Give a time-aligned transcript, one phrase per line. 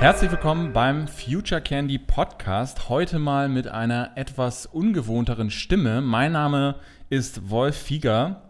[0.00, 2.88] Herzlich willkommen beim Future Candy Podcast.
[2.88, 6.00] Heute mal mit einer etwas ungewohnteren Stimme.
[6.00, 6.76] Mein Name
[7.10, 8.40] ist Wolf Fieger.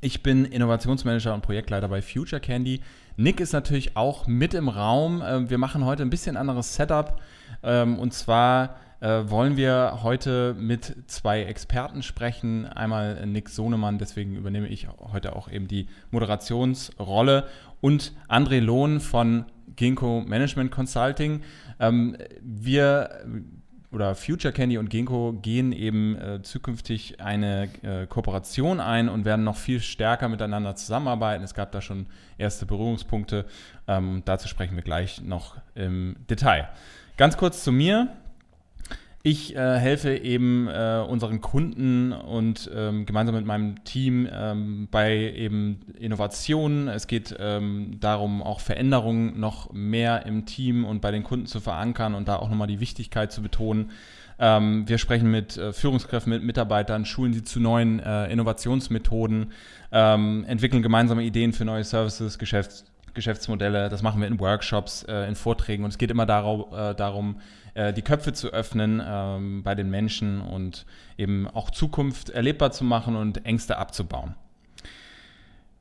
[0.00, 2.80] Ich bin Innovationsmanager und Projektleiter bei Future Candy.
[3.18, 5.22] Nick ist natürlich auch mit im Raum.
[5.22, 7.20] Ähm, wir machen heute ein bisschen anderes Setup.
[7.62, 12.64] Ähm, und zwar äh, wollen wir heute mit zwei Experten sprechen.
[12.64, 17.46] Einmal Nick Sohnemann, deswegen übernehme ich heute auch eben die Moderationsrolle.
[17.82, 19.44] Und André Lohn von
[19.76, 21.42] Ginkgo Management Consulting.
[21.80, 23.24] Ähm, wir
[23.94, 29.44] oder Future Candy und Ginkgo gehen eben äh, zukünftig eine äh, Kooperation ein und werden
[29.44, 31.44] noch viel stärker miteinander zusammenarbeiten.
[31.44, 32.06] Es gab da schon
[32.36, 33.46] erste Berührungspunkte.
[33.86, 36.68] Ähm, dazu sprechen wir gleich noch im Detail.
[37.16, 38.08] Ganz kurz zu mir.
[39.26, 45.16] Ich äh, helfe eben äh, unseren Kunden und ähm, gemeinsam mit meinem Team ähm, bei
[45.16, 46.88] eben Innovationen.
[46.88, 51.60] Es geht ähm, darum, auch Veränderungen noch mehr im Team und bei den Kunden zu
[51.60, 53.92] verankern und da auch nochmal die Wichtigkeit zu betonen.
[54.38, 59.52] Ähm, wir sprechen mit äh, Führungskräften, mit Mitarbeitern, schulen sie zu neuen äh, Innovationsmethoden,
[59.90, 63.88] ähm, entwickeln gemeinsame Ideen für neue Services, Geschäfts Geschäftsmodelle.
[63.88, 67.36] Das machen wir in Workshops, äh, in Vorträgen und es geht immer darum, äh, darum
[67.74, 70.86] äh, die Köpfe zu öffnen ähm, bei den Menschen und
[71.18, 74.34] eben auch Zukunft erlebbar zu machen und Ängste abzubauen.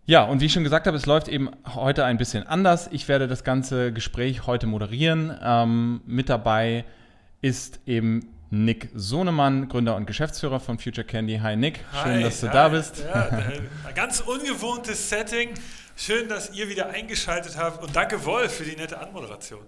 [0.06, 2.90] Ja, und wie ich schon gesagt habe, es läuft eben heute ein bisschen anders.
[2.92, 5.38] Ich werde das ganze Gespräch heute moderieren.
[5.42, 6.84] Ähm, mit dabei
[7.42, 11.38] ist eben Nick Sohnemann, Gründer und Geschäftsführer von Future Candy.
[11.38, 12.54] Hi Nick, schön, hi, dass du hi.
[12.54, 13.04] da bist.
[13.04, 13.30] Ja,
[13.88, 15.50] ein ganz ungewohntes Setting.
[15.96, 19.62] Schön, dass ihr wieder eingeschaltet habt und danke Wolf für die nette Anmoderation.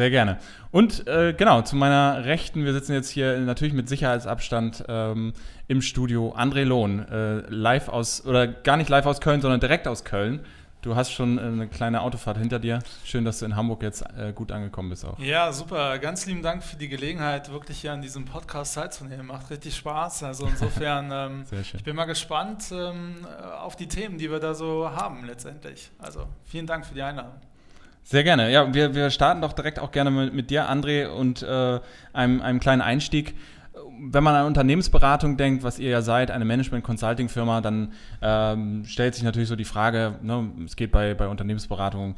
[0.00, 0.38] Sehr gerne.
[0.70, 5.34] Und äh, genau, zu meiner Rechten, wir sitzen jetzt hier natürlich mit Sicherheitsabstand ähm,
[5.68, 6.34] im Studio.
[6.34, 10.40] André Lohn, äh, live aus, oder gar nicht live aus Köln, sondern direkt aus Köln.
[10.80, 12.78] Du hast schon äh, eine kleine Autofahrt hinter dir.
[13.04, 15.18] Schön, dass du in Hamburg jetzt äh, gut angekommen bist auch.
[15.18, 15.98] Ja, super.
[15.98, 19.26] Ganz lieben Dank für die Gelegenheit, wirklich hier an diesem Podcast teilzunehmen.
[19.26, 20.22] Macht richtig Spaß.
[20.22, 21.44] Also insofern, ähm,
[21.74, 23.26] ich bin mal gespannt ähm,
[23.60, 25.90] auf die Themen, die wir da so haben letztendlich.
[25.98, 27.34] Also vielen Dank für die Einladung.
[28.02, 28.50] Sehr gerne.
[28.50, 31.80] Ja, wir, wir starten doch direkt auch gerne mit, mit dir, André, und äh,
[32.12, 33.34] einem, einem kleinen Einstieg.
[34.02, 39.22] Wenn man an Unternehmensberatung denkt, was ihr ja seid, eine Management-Consulting-Firma, dann ähm, stellt sich
[39.22, 42.16] natürlich so die Frage, ne, es geht bei, bei Unternehmensberatung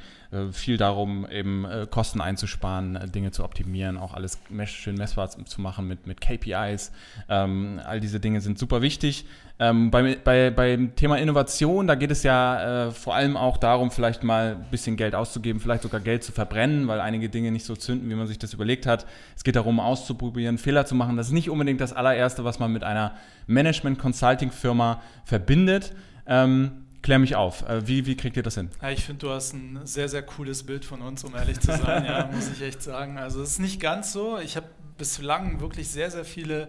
[0.50, 5.60] viel darum, eben äh, Kosten einzusparen, äh, Dinge zu optimieren, auch alles schön messbar zu
[5.60, 6.90] machen mit, mit KPIs.
[7.28, 9.26] Ähm, all diese Dinge sind super wichtig.
[9.58, 13.90] Ähm, bei, bei, beim Thema Innovation, da geht es ja äh, vor allem auch darum,
[13.90, 17.66] vielleicht mal ein bisschen Geld auszugeben, vielleicht sogar Geld zu verbrennen, weil einige Dinge nicht
[17.66, 19.06] so zünden, wie man sich das überlegt hat.
[19.36, 21.18] Es geht darum, auszuprobieren, Fehler zu machen.
[21.18, 23.12] Das ist nicht unbedingt das allererste, was man mit einer
[23.48, 25.92] Management-Consulting-Firma verbindet.
[26.26, 27.68] Ähm, Klär mich auf.
[27.68, 28.70] Äh, wie, wie kriegt ihr das hin?
[28.80, 31.66] Ja, ich finde, du hast ein sehr, sehr cooles Bild von uns, um ehrlich zu
[31.66, 33.18] sein, ja, muss ich echt sagen.
[33.18, 34.38] Also es ist nicht ganz so.
[34.38, 36.68] Ich habe bislang wirklich sehr, sehr viele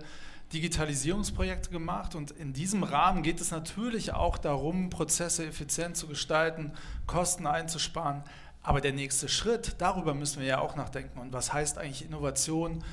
[0.52, 6.74] Digitalisierungsprojekte gemacht und in diesem Rahmen geht es natürlich auch darum, Prozesse effizient zu gestalten,
[7.08, 8.24] Kosten einzusparen.
[8.62, 11.20] Aber der nächste Schritt, darüber müssen wir ja auch nachdenken.
[11.20, 12.84] Und was heißt eigentlich Innovation?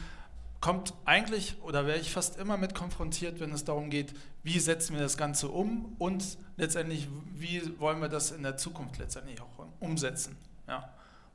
[0.61, 4.13] Kommt eigentlich oder wäre ich fast immer mit konfrontiert, wenn es darum geht,
[4.43, 8.99] wie setzen wir das Ganze um und letztendlich, wie wollen wir das in der Zukunft
[8.99, 10.37] letztendlich auch umsetzen.
[10.69, 10.91] Ja.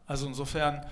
[0.08, 0.86] Also insofern,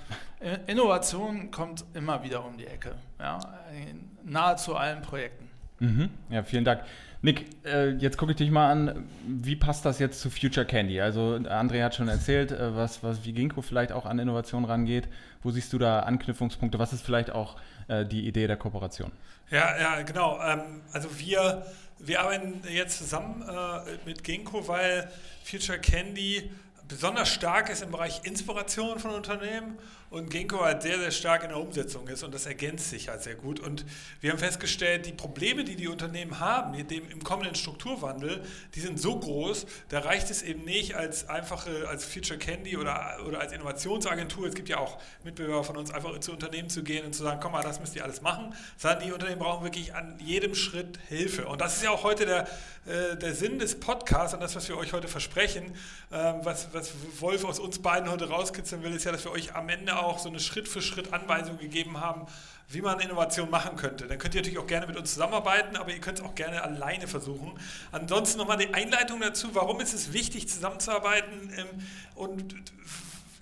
[0.65, 3.39] Innovation kommt immer wieder um die Ecke, ja,
[3.71, 5.49] in nahezu allen Projekten.
[5.79, 6.09] Mhm.
[6.29, 6.81] Ja, vielen Dank.
[7.21, 9.05] Nick, äh, jetzt gucke ich dich mal an.
[9.25, 10.99] Wie passt das jetzt zu Future Candy?
[10.99, 15.07] Also André hat schon erzählt, äh, was, was wie Ginkgo vielleicht auch an Innovation rangeht.
[15.43, 16.79] Wo siehst du da Anknüpfungspunkte?
[16.79, 19.11] Was ist vielleicht auch äh, die Idee der Kooperation?
[19.49, 20.41] Ja, ja, genau.
[20.41, 21.65] Ähm, also wir,
[21.99, 25.11] wir arbeiten jetzt zusammen äh, mit Ginkgo, weil
[25.43, 26.49] Future Candy
[26.87, 29.77] besonders stark ist im Bereich Inspiration von Unternehmen
[30.13, 33.23] und Ginkgo halt sehr, sehr stark in der Umsetzung ist und das ergänzt sich halt
[33.23, 33.59] sehr gut.
[33.59, 33.83] Und
[34.21, 38.43] wir haben festgestellt, die Probleme, die die Unternehmen haben, dem, im kommenden Strukturwandel,
[38.75, 43.17] die sind so groß, da reicht es eben nicht als einfache, als Future Candy oder,
[43.27, 47.07] oder als Innovationsagentur, es gibt ja auch Mitbewerber von uns, einfach zu Unternehmen zu gehen
[47.07, 49.95] und zu sagen, komm mal, das müsst ihr alles machen, sondern die Unternehmen brauchen wirklich
[49.95, 51.47] an jedem Schritt Hilfe.
[51.47, 52.47] Und das ist ja auch heute der,
[52.85, 55.73] äh, der Sinn des Podcasts und das, was wir euch heute versprechen,
[56.11, 59.55] äh, was, was Wolf aus uns beiden heute rauskitzeln will, ist ja, dass wir euch
[59.55, 62.27] am Ende auch auch so eine Schritt-für-Schritt-Anweisung gegeben haben,
[62.69, 64.07] wie man Innovation machen könnte.
[64.07, 66.63] Dann könnt ihr natürlich auch gerne mit uns zusammenarbeiten, aber ihr könnt es auch gerne
[66.63, 67.51] alleine versuchen.
[67.91, 71.67] Ansonsten nochmal die Einleitung dazu, warum ist es wichtig, zusammenzuarbeiten ähm,
[72.15, 72.55] und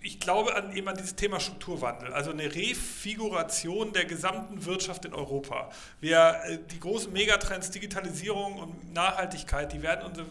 [0.04, 5.14] ich glaube an, eben an dieses Thema Strukturwandel, also eine Refiguration der gesamten Wirtschaft in
[5.14, 5.70] Europa.
[6.00, 10.26] Wir, äh, die großen Megatrends Digitalisierung und Nachhaltigkeit, die werden unser,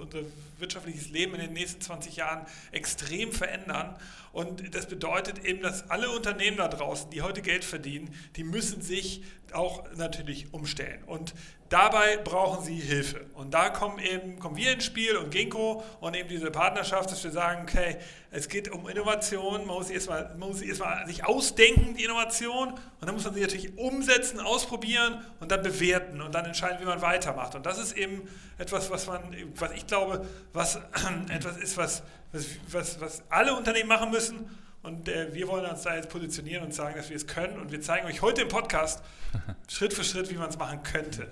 [0.00, 0.20] unser
[0.58, 3.96] wirtschaftliches Leben in den nächsten 20 Jahren extrem verändern.
[4.32, 8.80] Und das bedeutet eben, dass alle Unternehmen da draußen, die heute Geld verdienen, die müssen
[8.80, 9.22] sich
[9.52, 11.02] auch natürlich umstellen.
[11.04, 11.34] Und
[11.70, 13.24] dabei brauchen sie Hilfe.
[13.34, 17.24] Und da kommen eben, kommen wir ins Spiel und Ginkgo und eben diese Partnerschaft, dass
[17.24, 17.96] wir sagen, okay,
[18.30, 22.80] es geht um Innovation, man muss erstmal, man muss erstmal sich ausdenken, die Innovation, und
[23.00, 27.00] dann muss man sie natürlich umsetzen, ausprobieren und dann bewerten und dann entscheiden, wie man
[27.00, 27.54] weitermacht.
[27.54, 28.28] Und das ist eben
[28.58, 29.22] etwas, was man,
[29.54, 30.76] was ich glaube, was
[31.30, 32.02] etwas ist, was,
[32.32, 34.50] was, was, was alle Unternehmen machen müssen
[34.82, 37.60] und äh, wir wollen uns da jetzt positionieren und sagen, dass wir es können.
[37.60, 39.02] Und wir zeigen euch heute im Podcast
[39.68, 41.30] Schritt für Schritt, wie man es machen könnte.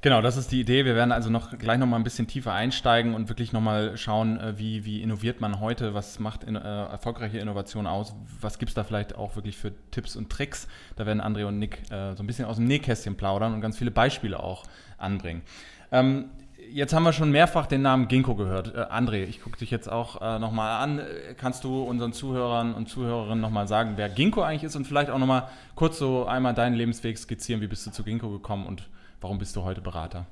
[0.00, 0.84] Genau, das ist die Idee.
[0.84, 3.96] Wir werden also noch gleich noch mal ein bisschen tiefer einsteigen und wirklich noch mal
[3.96, 8.60] schauen, äh, wie, wie innoviert man heute, was macht in, äh, erfolgreiche Innovation aus, was
[8.60, 10.68] gibt es da vielleicht auch wirklich für Tipps und Tricks.
[10.94, 13.76] Da werden André und Nick äh, so ein bisschen aus dem Nähkästchen plaudern und ganz
[13.76, 14.62] viele Beispiele auch
[14.98, 15.42] anbringen.
[15.90, 16.26] Ähm,
[16.70, 18.72] jetzt haben wir schon mehrfach den Namen Ginkgo gehört.
[18.76, 21.00] Äh, André, ich gucke dich jetzt auch äh, nochmal an.
[21.38, 25.18] Kannst du unseren Zuhörern und Zuhörerinnen nochmal sagen, wer Ginkgo eigentlich ist und vielleicht auch
[25.18, 27.60] nochmal kurz so einmal deinen Lebensweg skizzieren?
[27.60, 28.88] Wie bist du zu Ginkgo gekommen und
[29.20, 30.26] warum bist du heute Berater?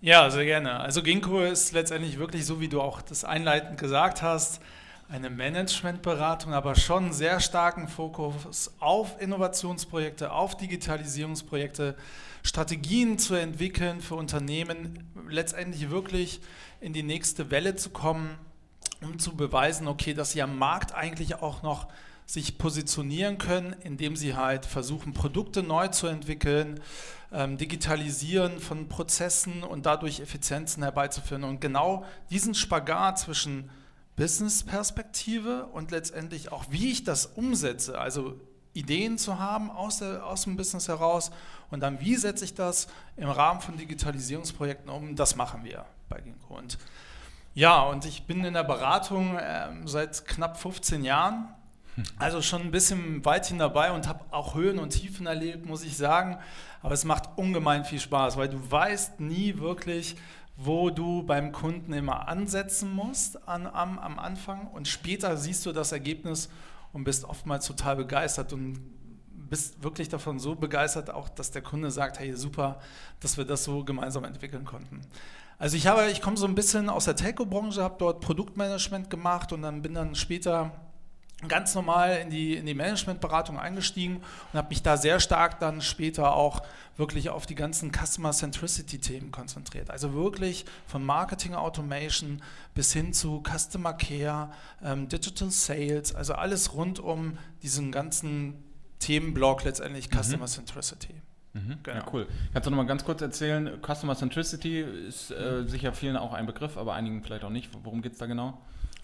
[0.00, 0.78] Ja, sehr gerne.
[0.80, 4.60] Also Ginkgo ist letztendlich wirklich so, wie du auch das einleitend gesagt hast,
[5.08, 11.96] eine Managementberatung, aber schon sehr starken Fokus auf Innovationsprojekte, auf Digitalisierungsprojekte,
[12.42, 16.40] Strategien zu entwickeln für Unternehmen, letztendlich wirklich
[16.80, 18.38] in die nächste Welle zu kommen,
[19.02, 21.88] um zu beweisen, okay, dass sie am Markt eigentlich auch noch
[22.28, 26.78] sich positionieren können, indem sie halt versuchen, Produkte neu zu entwickeln,
[27.32, 31.42] ähm, digitalisieren von Prozessen und dadurch Effizienzen herbeizuführen.
[31.42, 33.70] Und genau diesen Spagat zwischen
[34.16, 38.38] Business-Perspektive und letztendlich auch, wie ich das umsetze, also
[38.74, 41.30] Ideen zu haben aus, der, aus dem Business heraus
[41.70, 46.20] und dann, wie setze ich das im Rahmen von Digitalisierungsprojekten um, das machen wir bei
[46.20, 46.58] Ginkgo.
[46.58, 46.76] Und
[47.54, 51.48] ja, und ich bin in der Beratung äh, seit knapp 15 Jahren,
[52.18, 55.96] also schon ein bisschen weithin dabei und habe auch Höhen und Tiefen erlebt, muss ich
[55.96, 56.38] sagen.
[56.82, 60.16] Aber es macht ungemein viel Spaß, weil du weißt nie wirklich,
[60.56, 65.72] wo du beim Kunden immer ansetzen musst an, am, am Anfang und später siehst du
[65.72, 66.48] das Ergebnis
[66.92, 68.80] und bist oftmals total begeistert und
[69.48, 72.80] bist wirklich davon so begeistert, auch dass der Kunde sagt, hey super,
[73.20, 75.00] dass wir das so gemeinsam entwickeln konnten.
[75.58, 79.52] Also ich habe, ich komme so ein bisschen aus der Telco-Branche, habe dort Produktmanagement gemacht
[79.52, 80.72] und dann bin dann später
[81.46, 84.16] ganz normal in die, in die Managementberatung eingestiegen
[84.52, 86.62] und habe mich da sehr stark dann später auch
[86.96, 89.90] wirklich auf die ganzen Customer Centricity Themen konzentriert.
[89.90, 92.42] Also wirklich von Marketing Automation
[92.74, 94.50] bis hin zu Customer Care,
[94.82, 98.64] ähm, Digital Sales, also alles rund um diesen ganzen
[98.98, 100.20] Themenblock letztendlich mhm.
[100.20, 101.14] Customer Centricity.
[101.52, 101.78] Mhm.
[101.84, 101.96] Genau.
[101.98, 102.26] Ja, cool.
[102.52, 106.46] Kannst du noch mal ganz kurz erzählen, Customer Centricity ist äh, sicher vielen auch ein
[106.46, 107.70] Begriff, aber einigen vielleicht auch nicht.
[107.84, 108.60] Worum geht es da genau?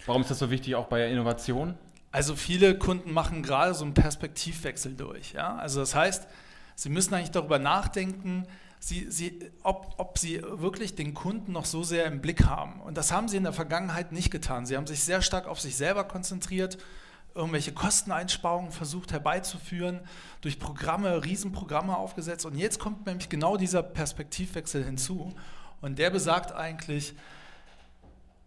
[0.06, 1.76] Warum ist das so wichtig auch bei Innovation?
[2.14, 5.32] Also viele Kunden machen gerade so einen Perspektivwechsel durch.
[5.32, 5.56] Ja?
[5.56, 6.28] Also das heißt,
[6.76, 8.46] sie müssen eigentlich darüber nachdenken,
[8.78, 12.80] sie, sie, ob, ob sie wirklich den Kunden noch so sehr im Blick haben.
[12.82, 14.64] Und das haben sie in der Vergangenheit nicht getan.
[14.64, 16.78] Sie haben sich sehr stark auf sich selber konzentriert,
[17.34, 19.98] irgendwelche Kosteneinsparungen versucht herbeizuführen,
[20.40, 22.46] durch Programme, Riesenprogramme aufgesetzt.
[22.46, 25.34] Und jetzt kommt nämlich genau dieser Perspektivwechsel hinzu.
[25.80, 27.16] Und der besagt eigentlich,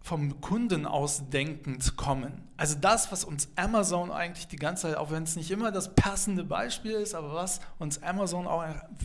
[0.07, 2.41] vom Kunden aus denkend kommen.
[2.55, 5.95] Also das, was uns Amazon eigentlich die ganze Zeit, auch wenn es nicht immer das
[5.95, 8.63] passende Beispiel ist, aber was uns Amazon auch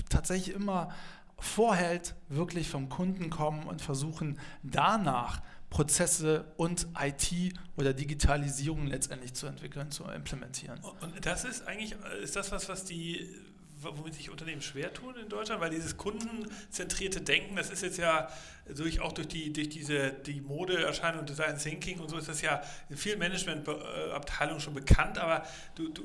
[0.09, 0.91] tatsächlich immer
[1.39, 9.49] vorhält, wirklich vom Kunden kommen und versuchen danach Prozesse und IT oder Digitalisierung letztendlich zu
[9.49, 10.79] entwickeln, zu implementieren.
[11.01, 13.29] Und das ist eigentlich, ist das was, was die
[13.83, 18.29] womit sich Unternehmen schwer tun in Deutschland, weil dieses kundenzentrierte Denken, das ist jetzt ja
[18.75, 22.63] durch, auch durch, die, durch diese die Modeerscheinung Design Thinking und so ist das ja
[22.89, 26.03] in vielen Managementabteilungen schon bekannt, aber du, du,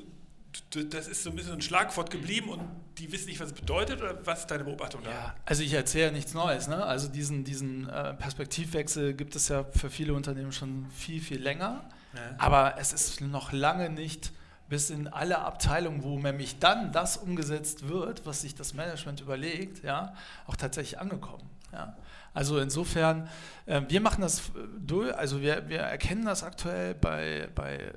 [0.83, 2.61] das ist so ein bisschen ein Schlagwort geblieben und
[2.97, 5.11] die wissen nicht, was es bedeutet oder was ist deine Beobachtung da?
[5.11, 6.67] Ja, also ich erzähle nichts Neues.
[6.67, 6.83] Ne?
[6.83, 11.87] Also diesen, diesen äh, Perspektivwechsel gibt es ja für viele Unternehmen schon viel, viel länger.
[12.13, 12.35] Ja.
[12.37, 14.31] Aber es ist noch lange nicht
[14.69, 19.83] bis in alle Abteilungen, wo nämlich dann das umgesetzt wird, was sich das Management überlegt,
[19.83, 20.13] ja,
[20.45, 21.49] auch tatsächlich angekommen.
[21.71, 21.95] Ja.
[22.33, 23.29] Also insofern,
[23.65, 27.91] äh, wir machen das durch, also wir, wir erkennen das aktuell bei, bei äh,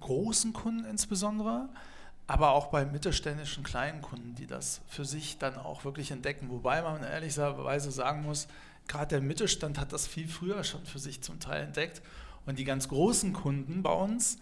[0.00, 1.68] großen Kunden insbesondere,
[2.26, 6.48] aber auch bei mittelständischen kleinen Kunden, die das für sich dann auch wirklich entdecken.
[6.50, 8.48] Wobei man ehrlicherweise sagen muss,
[8.88, 12.00] gerade der Mittelstand hat das viel früher schon für sich zum Teil entdeckt.
[12.46, 14.38] Und die ganz großen Kunden bei uns,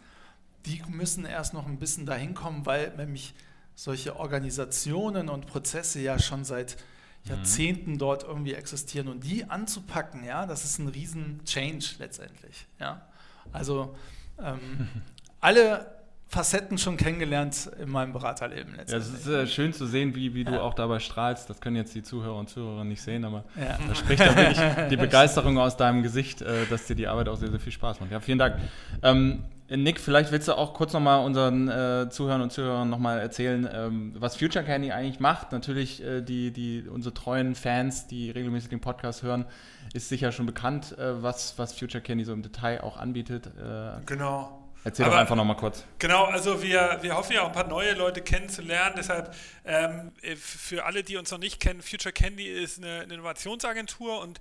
[0.66, 3.34] die müssen erst noch ein bisschen dahin kommen, weil nämlich
[3.74, 6.76] solche Organisationen und Prozesse ja schon seit
[7.24, 7.30] mhm.
[7.30, 7.98] Jahrzehnten mhm.
[7.98, 12.66] dort irgendwie existieren und die anzupacken, ja, das ist ein riesen Change letztendlich.
[12.78, 13.06] Ja.
[13.52, 13.96] Also
[14.38, 14.88] ähm,
[15.40, 15.99] alle
[16.30, 18.76] Facetten schon kennengelernt in meinem Beraterleben.
[18.76, 20.60] Ja, es ist äh, schön zu sehen, wie, wie du ja.
[20.60, 21.50] auch dabei strahlst.
[21.50, 23.76] Das können jetzt die Zuhörer und Zuhörer nicht sehen, aber ja.
[23.88, 24.60] da spricht da wirklich
[24.90, 27.98] die Begeisterung aus deinem Gesicht, äh, dass dir die Arbeit auch sehr, sehr viel Spaß
[27.98, 28.12] macht.
[28.12, 28.58] Ja, vielen Dank.
[29.02, 33.68] Ähm, Nick, vielleicht willst du auch kurz nochmal unseren äh, Zuhörern und Zuhörern nochmal erzählen,
[33.72, 35.50] ähm, was Future Candy eigentlich macht.
[35.50, 39.46] Natürlich, äh, die, die, unsere treuen Fans, die regelmäßig den Podcast hören,
[39.94, 43.46] ist sicher schon bekannt, äh, was, was Future Candy so im Detail auch anbietet.
[43.46, 44.59] Äh, genau.
[44.82, 45.84] Erzähl Aber, doch einfach nochmal kurz.
[45.98, 48.94] Genau, also wir, wir hoffen ja auch ein paar neue Leute kennenzulernen.
[48.96, 49.34] Deshalb
[49.66, 54.40] ähm, für alle, die uns noch nicht kennen, Future Candy ist eine, eine, Innovationsagentur und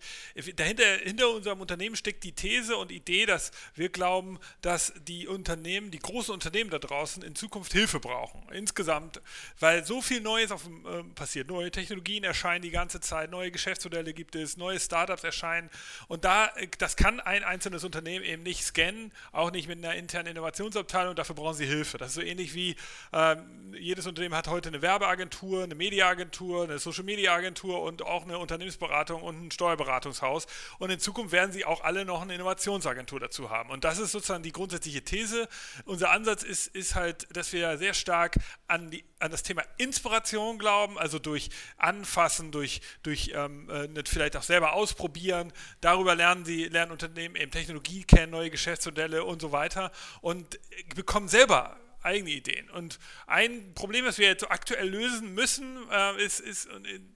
[0.56, 5.92] dahinter hinter unserem Unternehmen steckt die These und Idee, dass wir glauben, dass die Unternehmen,
[5.92, 8.42] die großen Unternehmen da draußen in Zukunft Hilfe brauchen.
[8.54, 9.22] Insgesamt,
[9.60, 11.50] weil so viel Neues auf, äh, passiert.
[11.50, 15.70] Neue Technologien erscheinen die ganze Zeit, neue Geschäftsmodelle gibt es, neue Startups erscheinen
[16.08, 20.29] und da, das kann ein einzelnes Unternehmen eben nicht scannen, auch nicht mit einer internen
[20.30, 21.98] Innovationsabteilung, dafür brauchen sie Hilfe.
[21.98, 22.76] Das ist so ähnlich wie
[23.14, 28.24] ähm, jedes Unternehmen hat heute eine Werbeagentur, eine Mediaagentur, eine Social Media Agentur und auch
[28.24, 30.48] eine Unternehmensberatung und ein Steuerberatungshaus.
[30.80, 33.70] Und in Zukunft werden sie auch alle noch eine Innovationsagentur dazu haben.
[33.70, 35.48] Und das ist sozusagen die grundsätzliche These.
[35.86, 38.36] Unser Ansatz ist, ist halt, dass wir sehr stark
[38.68, 44.36] an, die, an das Thema Inspiration glauben, also durch Anfassen, durch, durch ähm, äh, vielleicht
[44.38, 45.54] auch selber ausprobieren.
[45.82, 50.60] Darüber lernen sie, lernen Unternehmen eben Technologie kennen, neue Geschäftsmodelle und so weiter und
[50.96, 52.70] bekommen selber eigene Ideen.
[52.70, 56.68] Und ein Problem, das wir jetzt so aktuell lösen müssen, äh, ist, ist,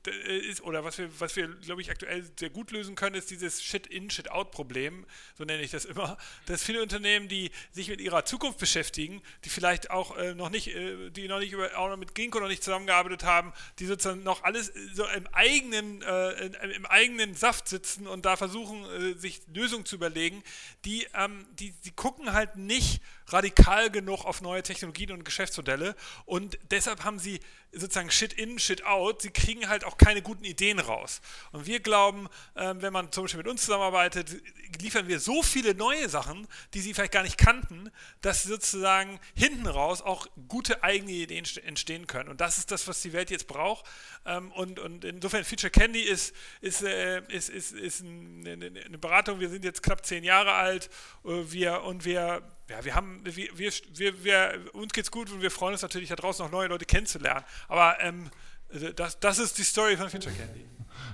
[0.08, 3.32] äh, ist, oder was wir, was wir, glaube ich, aktuell sehr gut lösen können, ist
[3.32, 5.06] dieses Shit-in, Shit-out-Problem,
[5.38, 9.50] so nenne ich das immer, dass viele Unternehmen, die sich mit ihrer Zukunft beschäftigen, die
[9.50, 12.48] vielleicht auch äh, noch nicht, äh, die noch nicht über, auch noch mit Ginkgo noch
[12.48, 18.08] nicht zusammengearbeitet haben, die sozusagen noch alles so im eigenen, äh, im eigenen Saft sitzen
[18.08, 20.44] und da versuchen, äh, sich Lösungen zu überlegen,
[20.86, 26.58] die, ähm, die, die gucken halt nicht radikal genug auf neue Technologien und Geschäftsmodelle und
[26.72, 27.39] deshalb haben sie
[27.74, 29.22] sozusagen Shit in, Shit out.
[29.22, 31.22] Sie kriegen halt auch keine guten Ideen raus.
[31.51, 34.42] Und wir glauben, ähm, wenn man zum Beispiel mit uns zusammenarbeitet,
[34.80, 39.68] liefern wir so viele neue Sachen, die sie vielleicht gar nicht kannten, dass sozusagen hinten
[39.68, 42.30] raus auch gute eigene Ideen entstehen können.
[42.30, 43.86] Und das ist das, was die Welt jetzt braucht.
[44.25, 49.39] Ähm, und, und insofern Feature Candy ist, ist, äh, ist, ist, ist eine, Beratung.
[49.39, 50.89] Wir sind jetzt knapp zehn Jahre alt.
[51.25, 55.51] Äh, wir, und wir ja, wir haben, wir, wir, wir, uns geht's gut und wir
[55.51, 57.46] freuen uns natürlich da draußen noch neue Leute kennenzulernen.
[57.68, 58.32] Aber ähm,
[58.72, 60.65] also das, das ist die Story von Future Candy.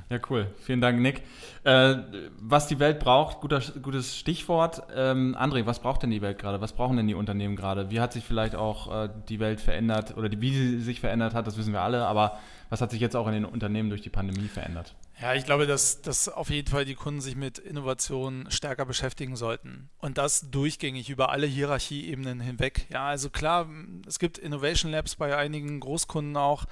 [0.10, 0.48] Ja, cool.
[0.62, 1.22] Vielen Dank, Nick.
[1.63, 1.96] Äh,
[2.38, 4.84] was die Welt braucht, guter, gutes Stichwort.
[4.96, 6.62] Ähm, André, was braucht denn die Welt gerade?
[6.62, 7.92] Was brauchen denn die Unternehmen gerade?
[7.92, 11.34] Wie hat sich vielleicht auch äh, die Welt verändert oder die, wie sie sich verändert
[11.34, 12.06] hat, das wissen wir alle.
[12.06, 12.39] Aber
[12.70, 14.96] was hat sich jetzt auch in den Unternehmen durch die Pandemie verändert?
[15.22, 19.36] Ja, ich glaube, dass, dass auf jeden Fall die Kunden sich mit Innovation stärker beschäftigen
[19.36, 19.90] sollten.
[20.00, 22.88] Und das durchgängig über alle Hierarchieebenen hinweg.
[22.90, 23.68] Ja, also klar,
[24.08, 26.66] es gibt Innovation Labs bei einigen Großkunden auch.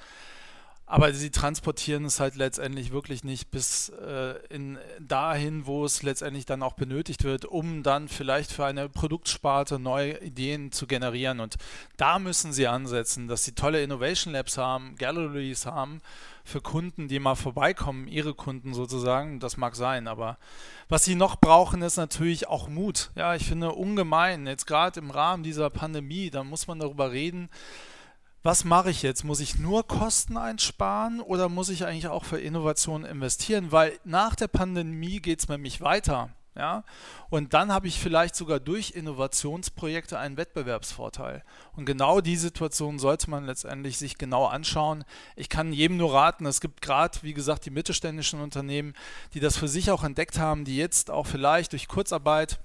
[0.90, 6.46] Aber sie transportieren es halt letztendlich wirklich nicht bis äh, in, dahin, wo es letztendlich
[6.46, 11.40] dann auch benötigt wird, um dann vielleicht für eine Produktsparte neue Ideen zu generieren.
[11.40, 11.56] Und
[11.98, 16.00] da müssen sie ansetzen, dass sie tolle Innovation Labs haben, Galleries haben
[16.48, 19.38] für Kunden, die mal vorbeikommen, ihre Kunden sozusagen.
[19.38, 20.38] Das mag sein, aber
[20.88, 23.10] was sie noch brauchen, ist natürlich auch Mut.
[23.14, 27.50] Ja, ich finde ungemein, jetzt gerade im Rahmen dieser Pandemie, da muss man darüber reden,
[28.42, 29.24] was mache ich jetzt?
[29.24, 33.72] Muss ich nur Kosten einsparen oder muss ich eigentlich auch für Innovationen investieren?
[33.72, 36.30] Weil nach der Pandemie geht es nämlich weiter.
[36.58, 36.84] Ja?
[37.30, 41.44] Und dann habe ich vielleicht sogar durch Innovationsprojekte einen Wettbewerbsvorteil.
[41.76, 45.04] Und genau die Situation sollte man letztendlich sich genau anschauen.
[45.36, 48.94] Ich kann jedem nur raten, es gibt gerade, wie gesagt, die mittelständischen Unternehmen,
[49.34, 52.58] die das für sich auch entdeckt haben, die jetzt auch vielleicht durch Kurzarbeit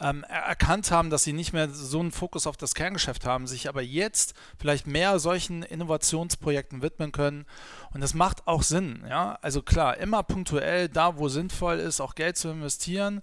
[0.00, 3.68] ähm, erkannt haben, dass sie nicht mehr so einen Fokus auf das Kerngeschäft haben, sich
[3.68, 7.46] aber jetzt vielleicht mehr solchen Innovationsprojekten widmen können.
[7.92, 9.04] Und das macht auch Sinn.
[9.08, 9.38] Ja?
[9.42, 13.22] Also klar, immer punktuell da, wo sinnvoll ist, auch Geld zu investieren.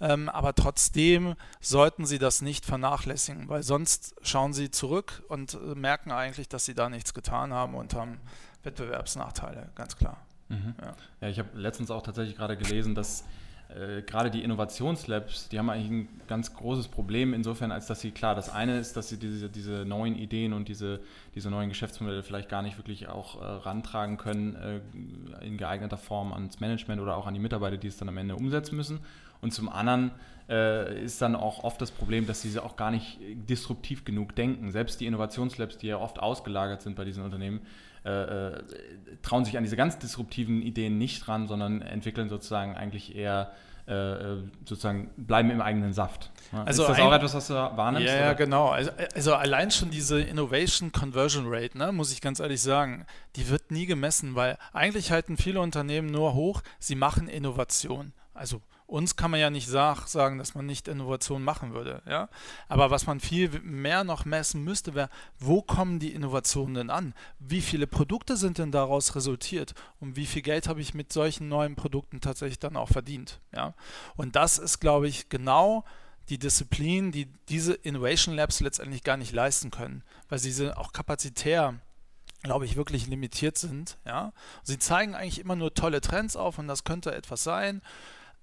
[0.00, 5.74] Ähm, aber trotzdem sollten sie das nicht vernachlässigen, weil sonst schauen sie zurück und äh,
[5.74, 8.20] merken eigentlich, dass sie da nichts getan haben und haben
[8.62, 10.18] Wettbewerbsnachteile, ganz klar.
[10.48, 10.74] Mhm.
[10.80, 10.94] Ja.
[11.20, 13.24] ja, ich habe letztens auch tatsächlich gerade gelesen, dass
[13.68, 18.12] äh, gerade die Innovationslabs, die haben eigentlich ein ganz großes Problem insofern, als dass sie,
[18.12, 21.00] klar, das eine ist, dass sie diese, diese neuen Ideen und diese,
[21.34, 26.32] diese neuen Geschäftsmodelle vielleicht gar nicht wirklich auch äh, rantragen können äh, in geeigneter Form
[26.32, 29.00] ans Management oder auch an die Mitarbeiter, die es dann am Ende umsetzen müssen.
[29.42, 30.12] Und zum anderen
[30.48, 34.72] äh, ist dann auch oft das Problem, dass diese auch gar nicht disruptiv genug denken.
[34.72, 37.60] Selbst die Innovationslabs, die ja oft ausgelagert sind bei diesen Unternehmen,
[38.08, 38.62] äh, äh
[39.22, 43.52] trauen sich an diese ganz disruptiven Ideen nicht ran, sondern entwickeln sozusagen eigentlich eher
[43.88, 46.30] äh, äh, sozusagen bleiben im eigenen Saft.
[46.52, 48.06] Also ist das auch etwas, was du wahrnimmst?
[48.06, 48.68] Ja, ja genau.
[48.68, 53.48] Also, also, allein schon diese Innovation Conversion Rate, ne, muss ich ganz ehrlich sagen, die
[53.48, 58.12] wird nie gemessen, weil eigentlich halten viele Unternehmen nur hoch, sie machen Innovation.
[58.34, 62.00] Also uns kann man ja nicht sag, sagen, dass man nicht Innovation machen würde.
[62.08, 62.30] Ja?
[62.68, 67.14] Aber was man viel mehr noch messen müsste, wäre, wo kommen die Innovationen denn an?
[67.38, 69.74] Wie viele Produkte sind denn daraus resultiert?
[70.00, 73.40] Und wie viel Geld habe ich mit solchen neuen Produkten tatsächlich dann auch verdient?
[73.54, 73.74] Ja?
[74.16, 75.84] Und das ist, glaube ich, genau
[76.30, 81.74] die Disziplin, die diese Innovation Labs letztendlich gar nicht leisten können, weil sie auch kapazitär
[82.44, 83.98] glaube ich, wirklich limitiert sind.
[84.06, 84.32] Ja?
[84.62, 87.82] Sie zeigen eigentlich immer nur tolle Trends auf und das könnte etwas sein.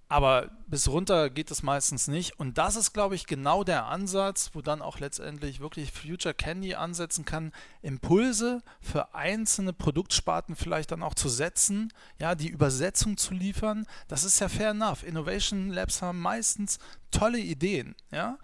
[0.07, 2.39] Aber bis runter geht es meistens nicht.
[2.39, 6.75] Und das ist, glaube ich, genau der Ansatz, wo dann auch letztendlich wirklich Future Candy
[6.75, 13.33] ansetzen kann, Impulse für einzelne Produktsparten vielleicht dann auch zu setzen, ja, die Übersetzung zu
[13.33, 13.87] liefern.
[14.07, 15.03] Das ist ja fair enough.
[15.03, 16.77] Innovation Labs haben meistens
[17.09, 18.37] tolle Ideen, ja.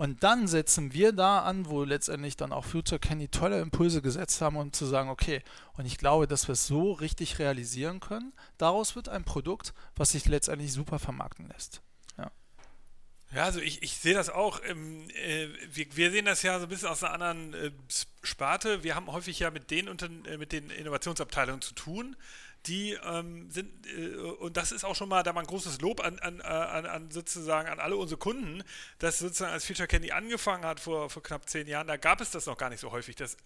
[0.00, 4.40] Und dann setzen wir da an, wo letztendlich dann auch Future Candy tolle Impulse gesetzt
[4.40, 5.42] haben, um zu sagen, okay,
[5.74, 8.32] und ich glaube, dass wir es so richtig realisieren können.
[8.56, 11.82] Daraus wird ein Produkt, was sich letztendlich super vermarkten lässt.
[12.16, 12.30] Ja.
[13.34, 14.62] Ja, also ich, ich sehe das auch.
[14.64, 17.70] Ähm, äh, wir, wir, sehen das ja so ein bisschen aus einer anderen äh,
[18.22, 18.82] Sparte.
[18.82, 22.16] Wir haben häufig ja mit den, unter, äh, mit den Innovationsabteilungen zu tun
[22.66, 26.00] die ähm, sind, äh, und das ist auch schon mal da mal ein großes Lob
[26.00, 28.62] an, an, an, an, sozusagen an alle unsere Kunden,
[28.98, 32.30] dass sozusagen als Future Candy angefangen hat vor, vor knapp zehn Jahren, da gab es
[32.30, 33.36] das noch gar nicht so häufig, dass,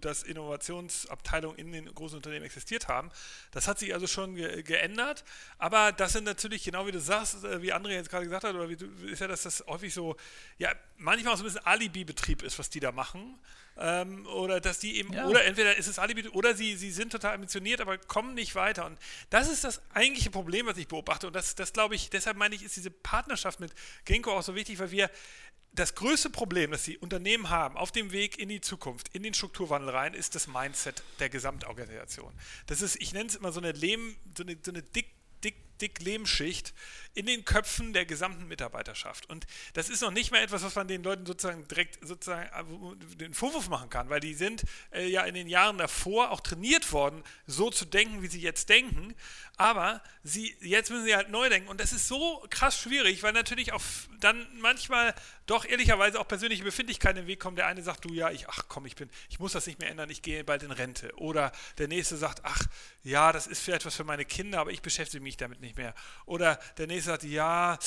[0.00, 3.10] dass Innovationsabteilungen in den großen Unternehmen existiert haben.
[3.52, 5.24] Das hat sich also schon ge geändert,
[5.58, 8.54] aber das sind natürlich, genau wie du sagst, äh, wie André jetzt gerade gesagt hat,
[8.54, 10.16] oder wie du, ist ja, dass das häufig so,
[10.58, 13.38] ja, manchmal auch so ein bisschen Alibi-Betrieb ist, was die da machen.
[13.76, 15.26] Ähm, oder dass die eben, ja.
[15.26, 18.86] oder entweder ist es Alibi, oder sie, sie sind total ambitioniert, aber kommen nicht weiter.
[18.86, 18.98] Und
[19.30, 21.26] das ist das eigentliche Problem, was ich beobachte.
[21.26, 23.72] Und das, das glaube ich, deshalb meine ich, ist diese Partnerschaft mit
[24.04, 25.10] Genko auch so wichtig, weil wir
[25.74, 29.34] das größte Problem, das die Unternehmen haben auf dem Weg in die Zukunft, in den
[29.34, 32.32] Strukturwandel rein, ist das Mindset der Gesamtorganisation.
[32.66, 35.10] Das ist, ich nenne es immer so eine Lehm, so eine, so eine dick,
[35.80, 36.74] dick, Lehmschicht,
[37.14, 39.30] in den Köpfen der gesamten Mitarbeiterschaft.
[39.30, 43.16] Und das ist noch nicht mal etwas, was man den Leuten sozusagen direkt sozusagen äh,
[43.16, 46.92] den Vorwurf machen kann, weil die sind äh, ja in den Jahren davor auch trainiert
[46.92, 49.14] worden, so zu denken, wie sie jetzt denken.
[49.56, 51.68] Aber sie, jetzt müssen sie halt neu denken.
[51.68, 53.82] Und das ist so krass schwierig, weil natürlich auch
[54.18, 55.14] dann manchmal
[55.46, 57.54] doch ehrlicherweise auch persönliche Befindlichkeiten im Weg kommen.
[57.54, 59.90] Der eine sagt, du ja, ich, ach komm, ich bin, ich muss das nicht mehr
[59.90, 61.12] ändern, ich gehe bald in Rente.
[61.16, 62.64] Oder der nächste sagt, ach
[63.04, 65.94] ja, das ist vielleicht was für meine Kinder, aber ich beschäftige mich damit nicht mehr.
[66.24, 67.78] Oder der nächste sagt, ja,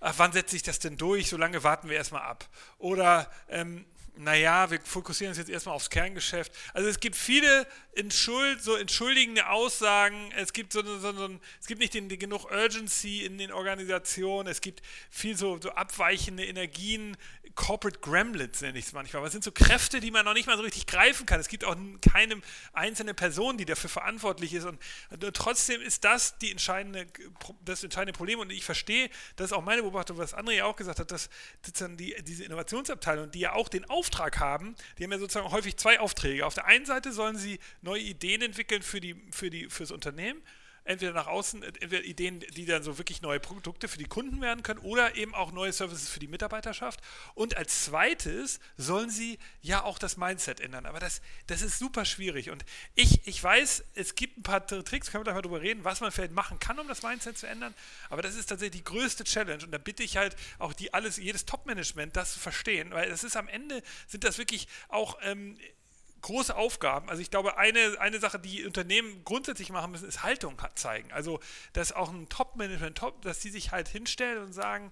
[0.00, 1.28] ach, wann setzt sich das denn durch?
[1.28, 2.48] So lange warten wir erstmal ab.
[2.78, 6.52] Oder ähm, naja, wir fokussieren uns jetzt erstmal aufs Kerngeschäft.
[6.72, 11.80] Also es gibt viele Entschuld, so entschuldigende Aussagen, es gibt so, so, so es gibt
[11.80, 17.16] nicht den, den, genug Urgency in den Organisationen, es gibt viel so, so abweichende Energien,
[17.54, 19.18] Corporate Gremlins nenne ich es manchmal.
[19.18, 21.38] Aber es sind so Kräfte, die man noch nicht mal so richtig greifen kann.
[21.38, 22.40] Es gibt auch keine
[22.72, 24.64] einzelne Person, die dafür verantwortlich ist.
[24.64, 24.78] Und,
[25.10, 27.06] und trotzdem ist das die entscheidende,
[27.64, 28.40] das entscheidende Problem.
[28.40, 31.30] Und ich verstehe, das ist auch meine Beobachtung, was André ja auch gesagt hat, dass
[31.64, 35.78] sozusagen die, diese Innovationsabteilung, die ja auch den Auftrag haben, die haben ja sozusagen häufig
[35.78, 36.44] zwei Aufträge.
[36.44, 39.90] Auf der einen Seite sollen sie neue Ideen entwickeln für, die, für, die, für das
[39.90, 40.42] Unternehmen
[40.84, 44.62] entweder nach außen, entweder Ideen, die dann so wirklich neue Produkte für die Kunden werden
[44.62, 47.00] können oder eben auch neue Services für die Mitarbeiterschaft.
[47.34, 50.86] Und als zweites sollen sie ja auch das Mindset ändern.
[50.86, 52.50] Aber das, das ist super schwierig.
[52.50, 55.84] Und ich, ich weiß, es gibt ein paar Tricks, können wir gleich mal drüber reden,
[55.84, 57.74] was man vielleicht machen kann, um das Mindset zu ändern.
[58.10, 59.64] Aber das ist tatsächlich die größte Challenge.
[59.64, 63.24] Und da bitte ich halt auch die alles, jedes Top-Management, das zu verstehen, weil das
[63.24, 65.58] ist am Ende, sind das wirklich auch ähm,
[66.24, 67.08] große Aufgaben.
[67.08, 71.12] Also ich glaube, eine, eine Sache, die Unternehmen grundsätzlich machen müssen, ist Haltung zeigen.
[71.12, 71.38] Also,
[71.74, 74.90] dass auch ein Top-Management, Top, dass die sich halt hinstellen und sagen,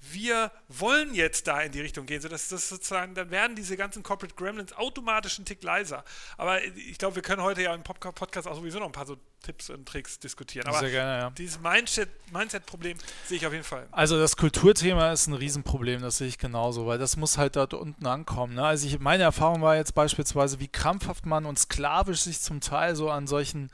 [0.00, 4.02] wir wollen jetzt da in die Richtung gehen, sodass das sozusagen, dann werden diese ganzen
[4.02, 6.04] Corporate Gremlins automatisch einen Tick leiser.
[6.36, 9.16] Aber ich glaube, wir können heute ja im Podcast auch sowieso noch ein paar so
[9.42, 10.66] Tipps und Tricks diskutieren.
[10.68, 11.30] Aber Sehr gerne, ja.
[11.30, 13.88] dieses Mindset-Problem sehe ich auf jeden Fall.
[13.90, 17.74] Also das Kulturthema ist ein Riesenproblem, das sehe ich genauso, weil das muss halt dort
[17.74, 18.54] unten ankommen.
[18.54, 18.64] Ne?
[18.64, 22.94] Also ich, meine Erfahrung war jetzt beispielsweise, wie krampfhaft man und sklavisch sich zum Teil
[22.96, 23.70] so an solchen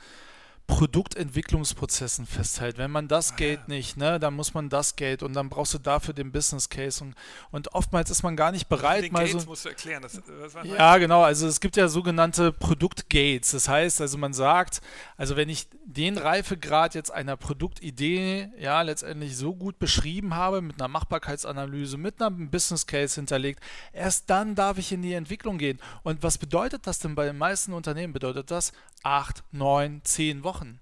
[0.67, 2.77] Produktentwicklungsprozessen festhält.
[2.77, 3.65] Wenn man das Ah, Gate ja.
[3.67, 7.03] nicht, ne, dann muss man das Gate und dann brauchst du dafür den Business Case
[7.03, 7.15] und,
[7.51, 9.49] und oftmals ist man gar nicht bereit, Den mal Gates so.
[9.49, 10.01] musst du erklären.
[10.01, 10.19] Das,
[10.63, 11.21] Ja, genau.
[11.21, 13.51] Also es gibt ja sogenannte Produktgates.
[13.51, 14.81] Das heißt, also man sagt,
[15.17, 20.79] also wenn ich den Reifegrad jetzt einer Produktidee ja letztendlich so gut beschrieben habe, mit
[20.81, 23.59] einer Machbarkeitsanalyse, mit einem Business Case hinterlegt,
[23.93, 25.79] erst dann darf ich in die Entwicklung gehen.
[26.03, 28.13] Und was bedeutet das denn bei den meisten Unternehmen?
[28.13, 28.71] Bedeutet das
[29.05, 30.79] acht, neun, zehn Wochen.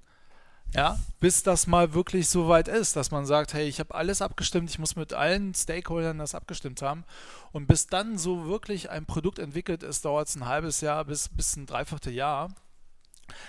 [0.73, 4.23] Ja, bis das mal wirklich so weit ist, dass man sagt, hey, ich habe alles
[4.23, 7.03] abgestimmt, ich muss mit allen Stakeholdern das abgestimmt haben.
[7.51, 11.29] Und bis dann so wirklich ein Produkt entwickelt ist, dauert es ein halbes Jahr bis,
[11.29, 12.55] bis ein Dreivierteljahr.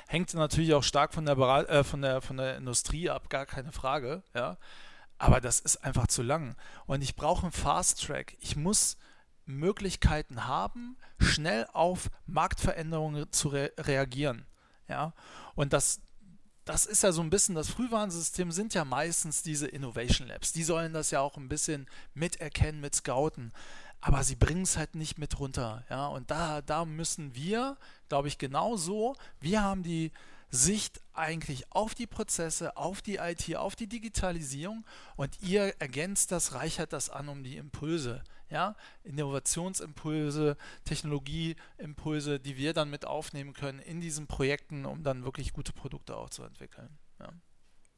[0.06, 3.72] Hängt natürlich auch stark von der, äh, von, der, von der Industrie ab, gar keine
[3.72, 4.22] Frage.
[4.34, 4.58] Ja.
[5.16, 6.56] Aber das ist einfach zu lang.
[6.84, 8.37] Und ich brauche einen Fast Track.
[8.40, 8.98] Ich muss
[9.46, 14.46] Möglichkeiten haben, schnell auf Marktveränderungen zu re reagieren.
[14.88, 15.12] Ja.
[15.54, 16.00] Und das,
[16.64, 20.52] das ist ja so ein bisschen, das Frühwarnsystem sind ja meistens diese Innovation Labs.
[20.52, 23.52] Die sollen das ja auch ein bisschen miterkennen, mit scouten.
[24.00, 25.84] Aber sie bringen es halt nicht mit runter.
[25.88, 26.08] Ja?
[26.08, 27.76] Und da, da müssen wir,
[28.08, 30.12] glaube ich, genauso, wir haben die
[30.54, 34.86] Sicht eigentlich auf die Prozesse, auf die IT, auf die Digitalisierung
[35.16, 38.22] und ihr ergänzt das, reichert das an um die Impulse.
[38.50, 38.76] Ja?
[39.02, 45.72] Innovationsimpulse, Technologieimpulse, die wir dann mit aufnehmen können in diesen Projekten, um dann wirklich gute
[45.72, 46.98] Produkte auch zu entwickeln.
[47.18, 47.32] Ja.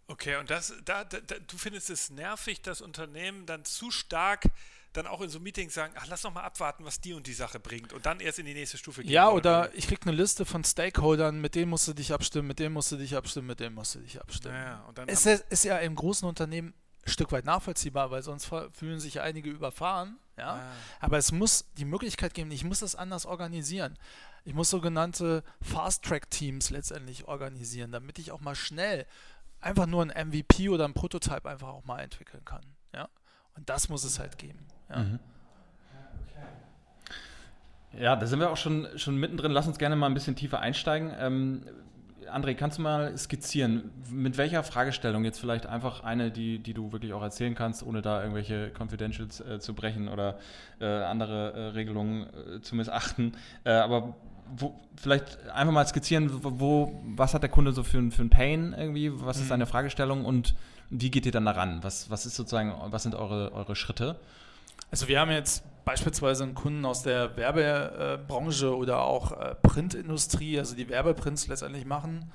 [0.08, 4.44] Okay, und das, da, da, du findest es nervig, dass Unternehmen dann zu stark
[4.96, 7.32] dann auch in so Meetings sagen, ach, lass doch mal abwarten, was die und die
[7.32, 9.10] Sache bringt und dann erst in die nächste Stufe gehen.
[9.10, 9.38] Ja, wollen.
[9.38, 12.74] oder ich krieg eine Liste von Stakeholdern, mit denen musst du dich abstimmen, mit denen
[12.74, 14.54] musst du dich abstimmen, mit denen musst du dich abstimmen.
[14.54, 18.22] Ja, und dann Es ist, ist ja im großen Unternehmen ein Stück weit nachvollziehbar, weil
[18.22, 20.18] sonst fühlen sich einige überfahren.
[20.36, 20.54] Ja?
[20.54, 20.72] Ah.
[21.00, 23.98] Aber es muss die Möglichkeit geben, ich muss das anders organisieren.
[24.44, 29.06] Ich muss sogenannte Fast-Track-Teams letztendlich organisieren, damit ich auch mal schnell
[29.60, 32.64] einfach nur ein MVP oder ein Prototype einfach auch mal entwickeln kann.
[32.94, 33.08] Ja?
[33.54, 34.66] Und das muss es halt geben.
[34.90, 34.96] Ja.
[35.02, 35.18] Mhm.
[37.98, 39.52] Ja, da sind wir auch schon, schon mittendrin.
[39.52, 41.12] Lass uns gerne mal ein bisschen tiefer einsteigen.
[41.18, 41.62] Ähm,
[42.30, 46.92] André, kannst du mal skizzieren, mit welcher Fragestellung jetzt vielleicht einfach eine, die, die du
[46.92, 50.38] wirklich auch erzählen kannst, ohne da irgendwelche Confidentials äh, zu brechen oder
[50.80, 53.32] äh, andere äh, Regelungen äh, zu missachten.
[53.64, 54.14] Äh, aber
[54.56, 58.30] wo, vielleicht einfach mal skizzieren, wo, was hat der Kunde so für, ein- für ein
[58.30, 59.48] Pain irgendwie, was ist Mhm.
[59.48, 60.54] seine Fragestellung und
[60.90, 61.78] wie geht ihr dann daran?
[61.82, 64.16] Was, was ist sozusagen, was sind eure, eure Schritte?
[64.90, 70.74] Also wir haben jetzt beispielsweise einen Kunden aus der Werbebranche oder auch äh, Printindustrie, also
[70.74, 72.30] die Werbeprints letztendlich machen.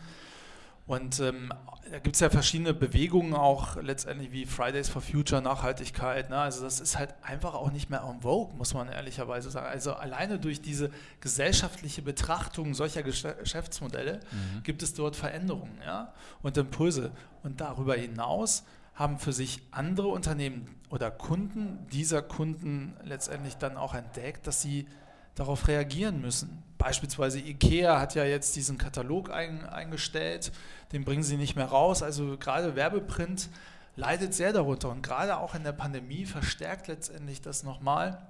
[0.88, 1.54] Und ähm,
[1.90, 6.30] da gibt es ja verschiedene Bewegungen auch letztendlich wie Fridays for Future, Nachhaltigkeit.
[6.30, 6.38] Ne?
[6.38, 9.68] Also das ist halt einfach auch nicht mehr en vogue, muss man ehrlicherweise sagen.
[9.68, 10.90] Also alleine durch diese
[11.22, 14.20] gesellschaftliche Betrachtung solcher Gesch- Geschäftsmodelle
[14.64, 16.12] gibt es dort Veränderungen ja?
[16.42, 17.12] und Impulse.
[17.44, 18.64] Und darüber hinaus
[19.02, 24.88] haben für sich andere Unternehmen oder Kunden dieser Kunden letztendlich dann auch entdeckt, dass sie
[25.36, 26.62] darauf reagieren müssen.
[26.78, 30.52] Beispielsweise IKEA hat ja jetzt diesen Katalog ein, eingestellt,
[30.92, 32.04] den bringen sie nicht mehr raus.
[32.04, 33.50] Also gerade Werbeprint
[33.96, 38.22] leidet sehr darunter und gerade auch in der Pandemie verstärkt letztendlich das nochmal,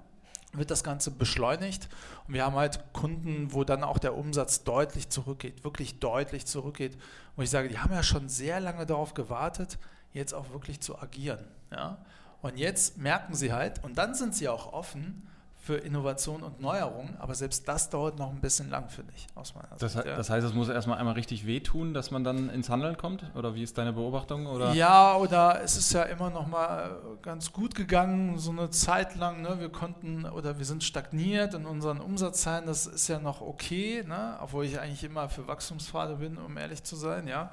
[0.52, 1.88] wird das Ganze beschleunigt
[2.26, 6.98] und wir haben halt Kunden, wo dann auch der Umsatz deutlich zurückgeht, wirklich deutlich zurückgeht.
[7.36, 9.78] Wo ich sage, die haben ja schon sehr lange darauf gewartet,
[10.12, 11.44] jetzt auch wirklich zu agieren.
[11.70, 11.98] Ja?
[12.42, 15.28] Und jetzt merken sie halt, und dann sind sie auch offen
[15.62, 19.54] für Innovation und Neuerungen, aber selbst das dauert noch ein bisschen lang, finde ich, aus
[19.54, 20.04] meiner Das, Sicht.
[20.04, 20.16] ja.
[20.16, 23.30] das heißt, es muss erstmal einmal richtig wehtun, dass man dann ins Handeln kommt?
[23.36, 24.46] Oder wie ist deine Beobachtung?
[24.46, 24.72] Oder?
[24.72, 29.40] Ja, oder es ist ja immer noch mal ganz gut gegangen, so eine Zeit lang.
[29.42, 29.60] Ne?
[29.60, 32.66] Wir konnten oder wir sind stagniert in unseren Umsatzzahlen.
[32.66, 34.38] Das ist ja noch okay, ne?
[34.42, 37.28] obwohl ich eigentlich immer für Wachstumspfade bin, um ehrlich zu sein.
[37.28, 37.52] Ja.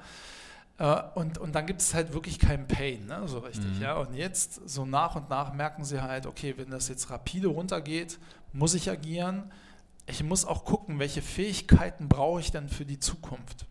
[0.80, 3.22] Äh, Und, und dann gibt es halt wirklich keinen Pain, ne?
[3.26, 3.76] so richtig.
[3.76, 3.82] Mhm.
[3.82, 3.94] Ja?
[3.98, 8.18] Und jetzt, so nach und nach, merken sie halt, okay, wenn das jetzt rapide runtergeht,
[8.52, 9.52] muss ich agieren.
[10.06, 13.66] Ich muss auch gucken, welche Fähigkeiten brauche ich denn für die Zukunft.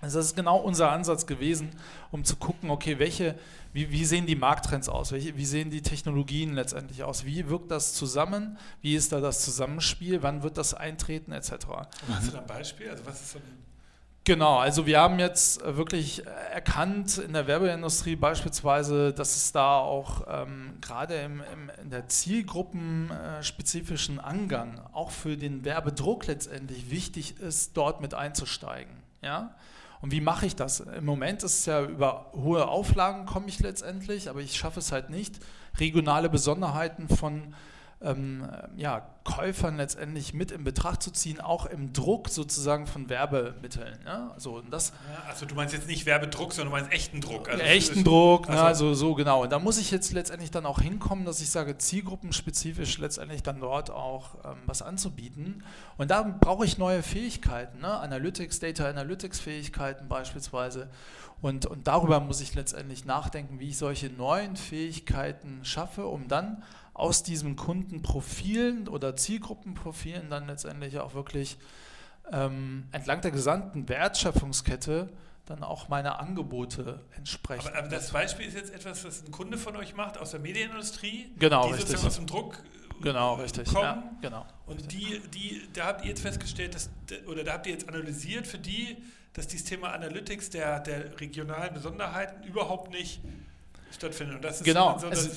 [0.00, 1.68] Also das ist genau unser Ansatz gewesen,
[2.10, 3.38] um zu gucken, okay, welche,
[3.74, 7.70] wie, wie sehen die Markttrends aus, welche, wie sehen die Technologien letztendlich aus, wie wirkt
[7.70, 11.52] das zusammen, wie ist da das Zusammenspiel, wann wird das eintreten, etc.
[12.08, 12.88] Hast du da ein Beispiel?
[12.88, 13.42] Also was ist so ein
[14.24, 19.52] Genau, also wir haben jetzt äh, wirklich äh, erkannt in der Werbeindustrie beispielsweise, dass es
[19.52, 26.90] da auch ähm, gerade im, im, in der zielgruppenspezifischen Angang auch für den Werbedruck letztendlich
[26.90, 28.92] wichtig ist, dort mit einzusteigen.
[29.22, 29.54] Ja?
[30.02, 30.80] Und wie mache ich das?
[30.80, 34.92] Im Moment ist es ja über hohe Auflagen komme ich letztendlich, aber ich schaffe es
[34.92, 35.40] halt nicht,
[35.78, 37.54] regionale Besonderheiten von
[38.02, 44.02] ähm, ja, Käufern letztendlich mit in Betracht zu ziehen, auch im Druck sozusagen von Werbemitteln.
[44.04, 44.30] Ne?
[44.32, 44.94] Also, das,
[45.28, 47.50] also du meinst jetzt nicht Werbedruck, sondern du meinst echten Druck.
[47.50, 48.66] Also echten Druck, also, ne?
[48.66, 49.42] also so genau.
[49.42, 53.60] Und da muss ich jetzt letztendlich dann auch hinkommen, dass ich sage, zielgruppenspezifisch letztendlich dann
[53.60, 55.62] dort auch ähm, was anzubieten.
[55.98, 57.98] Und da brauche ich neue Fähigkeiten, ne?
[57.98, 60.88] Analytics, Data Analytics Fähigkeiten beispielsweise.
[61.42, 66.62] Und, und darüber muss ich letztendlich nachdenken, wie ich solche neuen Fähigkeiten schaffe, um dann
[67.00, 71.56] aus diesen Kundenprofilen oder Zielgruppenprofilen dann letztendlich auch wirklich
[72.32, 75.08] ähm, entlang der gesamten Wertschöpfungskette
[75.46, 77.66] dann auch meine Angebote entsprechen.
[77.66, 80.40] Aber, aber, das Beispiel ist jetzt etwas, was ein Kunde von euch macht aus der
[80.40, 82.04] Medienindustrie, genau, die richtig.
[82.04, 82.62] aus dem Druck
[83.00, 83.66] äh, genau, richtig.
[83.66, 83.82] kommen.
[83.82, 86.90] Ja, genau, und die, die, da habt ihr jetzt festgestellt, dass,
[87.26, 88.98] oder da habt ihr jetzt analysiert für die,
[89.32, 93.20] dass dieses Thema Analytics der, der regionalen Besonderheiten überhaupt nicht
[93.92, 94.36] stattfindet.
[94.36, 94.98] Und das ist genau.
[94.98, 95.30] so, also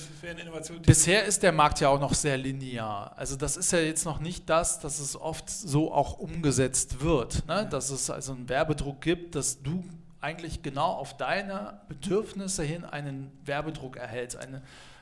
[0.86, 3.13] bisher ist der Markt ja auch noch sehr linear.
[3.16, 7.46] Also das ist ja jetzt noch nicht das, dass es oft so auch umgesetzt wird.
[7.48, 7.68] Ne?
[7.70, 9.84] Dass es also einen Werbedruck gibt, dass du
[10.22, 14.38] eigentlich genau auf deine Bedürfnisse hin einen Werbedruck erhältst.
[14.38, 14.62] Eine,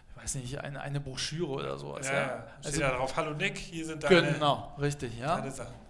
[0.09, 2.07] ich weiß nicht, eine, eine Broschüre oder sowas.
[2.07, 2.47] Ja, ja.
[2.63, 5.37] Also, da drauf, hallo Nick, hier sind deine, genau, richtig, ja.
[5.37, 5.80] deine Sachen.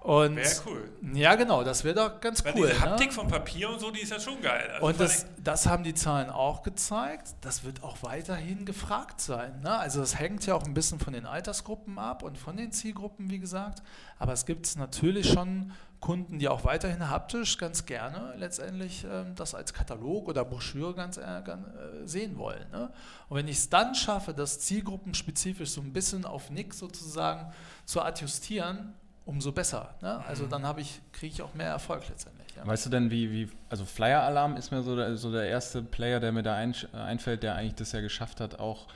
[0.00, 0.88] Und wäre cool.
[1.12, 2.68] Ja, genau, das wäre doch ganz Weil cool.
[2.68, 3.12] Diese Haptik ne?
[3.12, 4.70] vom Papier und so, die ist ja schon geil.
[4.72, 7.34] Also und das, das haben die Zahlen auch gezeigt.
[7.42, 9.60] Das wird auch weiterhin gefragt sein.
[9.60, 9.78] Ne?
[9.78, 13.30] Also das hängt ja auch ein bisschen von den Altersgruppen ab und von den Zielgruppen,
[13.30, 13.82] wie gesagt.
[14.18, 19.54] Aber es gibt natürlich schon Kunden, die auch weiterhin haptisch ganz gerne letztendlich äh, das
[19.54, 22.70] als Katalog oder Broschüre ganz, äh, ganz äh, sehen wollen.
[22.72, 22.90] Ne?
[23.28, 27.52] Und wenn ich es dann schaffe, das zielgruppenspezifisch so ein bisschen auf Nick sozusagen
[27.84, 29.94] zu adjustieren, umso besser.
[30.02, 30.24] Ne?
[30.26, 30.50] Also mhm.
[30.50, 32.48] dann ich, kriege ich auch mehr Erfolg letztendlich.
[32.56, 32.66] Ja.
[32.66, 35.82] Weißt du denn, wie, wie also Flyer Alarm ist mir so der, so der erste
[35.82, 38.88] Player, der mir da ein, einfällt, der eigentlich das ja geschafft hat, auch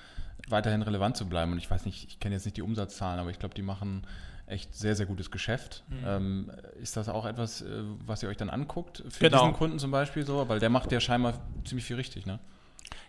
[0.49, 1.53] weiterhin relevant zu bleiben.
[1.53, 4.07] Und ich weiß nicht, ich kenne jetzt nicht die Umsatzzahlen, aber ich glaube, die machen
[4.47, 5.85] echt sehr, sehr gutes Geschäft.
[5.89, 6.05] Mhm.
[6.07, 7.67] Ähm, ist das auch etwas, äh,
[8.05, 9.41] was ihr euch dann anguckt für genau.
[9.41, 10.49] diesen Kunden zum Beispiel so?
[10.49, 11.35] Weil der macht ja scheinbar
[11.65, 12.39] ziemlich viel richtig, ne?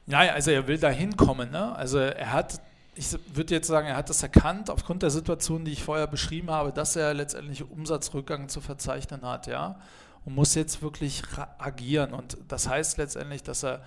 [0.08, 1.76] Ja, also er will da hinkommen, ne?
[1.76, 2.62] Also er hat
[2.96, 6.50] ich würde jetzt sagen, er hat das erkannt aufgrund der Situation, die ich vorher beschrieben
[6.50, 9.80] habe, dass er letztendlich Umsatzrückgang zu verzeichnen hat, ja,
[10.24, 11.24] und muss jetzt wirklich
[11.58, 12.14] agieren.
[12.14, 13.82] Und das heißt letztendlich, dass er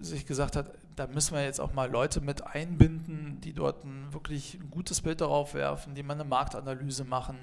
[0.00, 4.12] sich gesagt hat, da müssen wir jetzt auch mal Leute mit einbinden, die dort ein
[4.12, 7.38] wirklich ein gutes Bild darauf werfen, die mal eine Marktanalyse machen,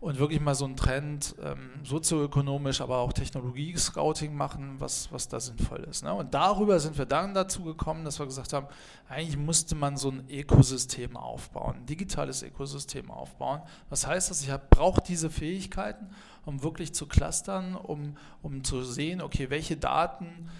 [0.00, 5.40] und wirklich mal so einen Trend ähm, sozioökonomisch, aber auch Technologie-Scouting machen, was, was da
[5.40, 6.04] sinnvoll ist.
[6.04, 6.12] Ne?
[6.12, 8.66] Und darüber sind wir dann dazu gekommen, dass wir gesagt haben,
[9.08, 13.62] eigentlich musste man so ein Ökosystem aufbauen, ein digitales Ökosystem aufbauen.
[13.88, 14.42] Was heißt das?
[14.42, 16.10] Ich brauche diese Fähigkeiten,
[16.44, 20.50] um wirklich zu clustern, um, um zu sehen, okay, welche Daten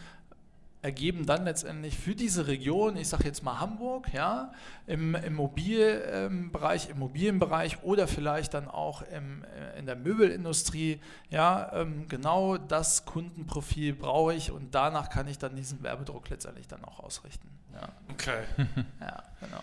[0.85, 4.53] ergeben dann letztendlich für diese Region, ich sage jetzt mal Hamburg, ja,
[4.87, 12.59] im Immobilienbereich, Immobilienbereich oder vielleicht dann auch im, äh, in der Möbelindustrie, ja, ähm, genau
[12.59, 17.49] das Kundenprofil brauche ich und danach kann ich dann diesen Werbedruck letztendlich dann auch ausrichten.
[17.73, 17.89] Ja.
[18.13, 18.43] Okay.
[19.01, 19.61] Ja, genau.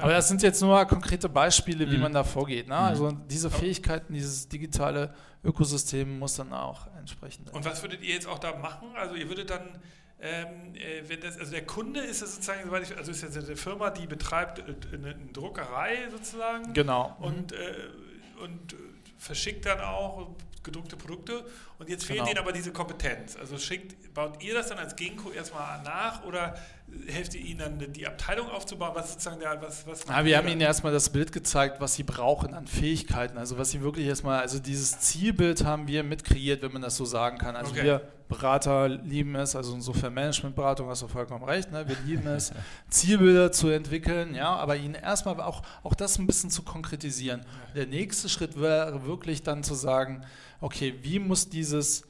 [0.00, 2.02] Aber das sind jetzt nur konkrete Beispiele, wie mhm.
[2.02, 2.66] man da vorgeht.
[2.66, 2.76] Ne?
[2.76, 7.52] Also diese Fähigkeiten, dieses digitale Ökosystem muss dann auch entsprechend.
[7.52, 8.88] Und was würdet ihr jetzt auch da machen?
[8.96, 9.78] Also ihr würdet dann
[10.24, 13.90] ähm, äh, wenn das, also der Kunde ist es sozusagen, also ist ja eine Firma,
[13.90, 16.72] die betreibt äh, eine, Druckerei sozusagen.
[16.72, 17.14] Genau.
[17.20, 17.58] Und, mhm.
[17.58, 18.74] äh, und
[19.18, 21.44] verschickt dann auch gedruckte Produkte.
[21.78, 22.30] Und jetzt fehlt genau.
[22.30, 23.36] ihnen aber diese Kompetenz.
[23.36, 26.58] Also schickt, baut ihr das dann als Genko erstmal nach oder
[27.06, 28.92] helft ihr ihnen dann die Abteilung aufzubauen?
[28.94, 32.02] Was sozusagen der, was, was ja, wir haben ihnen erstmal das Bild gezeigt, was sie
[32.02, 33.38] brauchen an Fähigkeiten.
[33.38, 37.04] Also was sie wirklich erstmal, also dieses Zielbild haben wir mitkreiert, wenn man das so
[37.04, 37.56] sagen kann.
[37.56, 37.84] Also okay.
[37.84, 41.86] wir Berater lieben es, also insofern Managementberatung hast du vollkommen recht, ne?
[41.86, 42.52] wir lieben es,
[42.88, 47.42] Zielbilder zu entwickeln, ja, aber ihnen erstmal auch, auch das ein bisschen zu konkretisieren.
[47.74, 50.24] Der nächste Schritt wäre wirklich dann zu sagen,
[50.62, 52.04] okay, wie muss dieses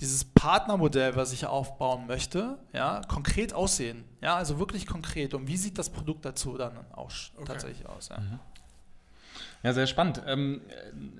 [0.00, 4.04] dieses Partnermodell, was ich aufbauen möchte, ja, konkret aussehen.
[4.20, 5.34] Ja, also wirklich konkret.
[5.34, 7.44] Und wie sieht das Produkt dazu dann auch okay.
[7.46, 8.10] tatsächlich aus?
[8.10, 8.18] Ja.
[8.18, 8.38] Mhm.
[9.62, 10.22] Ja, sehr spannend.
[10.26, 10.60] Ähm,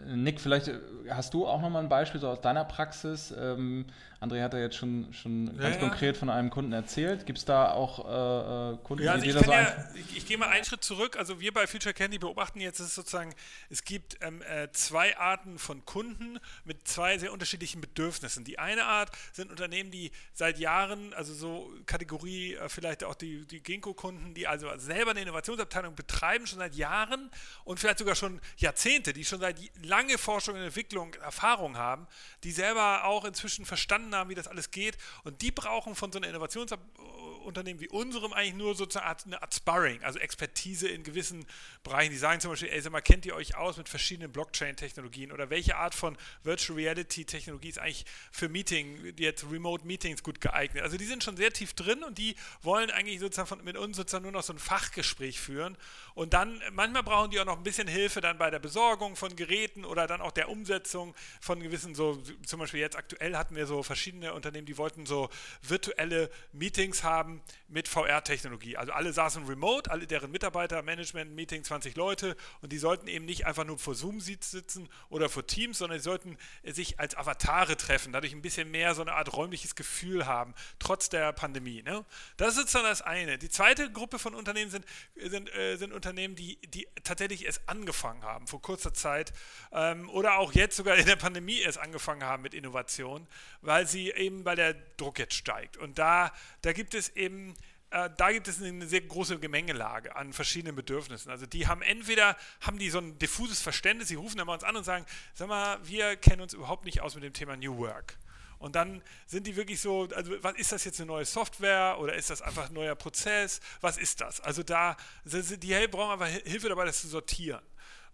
[0.06, 0.78] Nick, vielleicht äh,
[1.10, 3.34] hast du auch nochmal ein Beispiel so aus deiner Praxis.
[3.36, 3.86] Ähm,
[4.20, 5.80] André hat ja jetzt schon, schon ja, ganz ja.
[5.80, 7.26] konkret von einem Kunden erzählt.
[7.26, 10.26] Gibt es da auch äh, äh, Kunden, ja, also die da so ja, ich, ich
[10.26, 11.16] gehe mal einen Schritt zurück.
[11.16, 13.34] Also wir bei Future Candy beobachten jetzt ist sozusagen,
[13.68, 18.44] es gibt ähm, äh, zwei Arten von Kunden mit zwei sehr unterschiedlichen Bedürfnissen.
[18.44, 23.46] Die eine Art sind Unternehmen, die seit Jahren, also so Kategorie äh, vielleicht auch die,
[23.46, 27.30] die Ginkgo-Kunden, die also selber eine Innovationsabteilung betreiben, schon seit Jahren
[27.64, 32.06] und vielleicht sogar schon Jahrzehnte, die schon seit lange Forschung und Entwicklung Erfahrung haben,
[32.44, 34.96] die selber auch inzwischen verstanden haben, wie das alles geht.
[35.24, 40.02] Und die brauchen von so einer Innovationsunternehmen wie unserem eigentlich nur sozusagen eine Art Sparring,
[40.02, 41.44] also Expertise in gewissen
[41.82, 42.10] Bereichen.
[42.12, 45.50] Die sagen zum Beispiel, ey, sag mal, kennt ihr euch aus mit verschiedenen Blockchain-Technologien oder
[45.50, 50.82] welche Art von Virtual Reality-Technologie ist eigentlich für Meeting, jetzt Remote Meetings gut geeignet?
[50.82, 53.96] Also die sind schon sehr tief drin und die wollen eigentlich sozusagen von, mit uns
[53.96, 55.76] sozusagen nur noch so ein Fachgespräch führen.
[56.14, 59.36] Und dann, manchmal brauchen die auch noch ein bisschen Hilfe dann bei der Besorgung von
[59.36, 63.66] Geräten oder dann auch der Umsetzung von gewissen so, zum Beispiel jetzt aktuell hatten wir
[63.66, 63.95] so verschiedene
[64.34, 65.28] Unternehmen, die wollten so
[65.62, 68.76] virtuelle Meetings haben mit VR-Technologie.
[68.76, 73.24] Also alle saßen remote, alle deren Mitarbeiter, Management, Meeting, 20 Leute und die sollten eben
[73.24, 77.76] nicht einfach nur vor Zoom sitzen oder vor Teams, sondern sie sollten sich als Avatare
[77.76, 81.82] treffen, dadurch ein bisschen mehr so eine Art räumliches Gefühl haben, trotz der Pandemie.
[81.82, 82.04] Ne?
[82.36, 83.38] Das ist dann das eine.
[83.38, 84.84] Die zweite Gruppe von Unternehmen sind,
[85.16, 89.32] sind, äh, sind Unternehmen, die, die tatsächlich erst angefangen haben, vor kurzer Zeit
[89.72, 93.26] ähm, oder auch jetzt sogar in der Pandemie erst angefangen haben mit Innovation,
[93.60, 95.76] weil sie eben, weil der Druck jetzt steigt.
[95.76, 97.54] Und da, da gibt es eben
[97.90, 101.30] äh, da gibt es eine sehr große Gemengelage an verschiedenen Bedürfnissen.
[101.30, 104.64] Also die haben entweder haben die so ein diffuses Verständnis, sie rufen dann mal uns
[104.64, 107.78] an und sagen, sag mal, wir kennen uns überhaupt nicht aus mit dem Thema New
[107.78, 108.18] Work.
[108.58, 112.14] Und dann sind die wirklich so, also was ist das jetzt eine neue Software oder
[112.14, 113.60] ist das einfach ein neuer Prozess?
[113.82, 114.40] Was ist das?
[114.40, 117.60] Also da, die brauchen einfach Hilfe dabei, das zu sortieren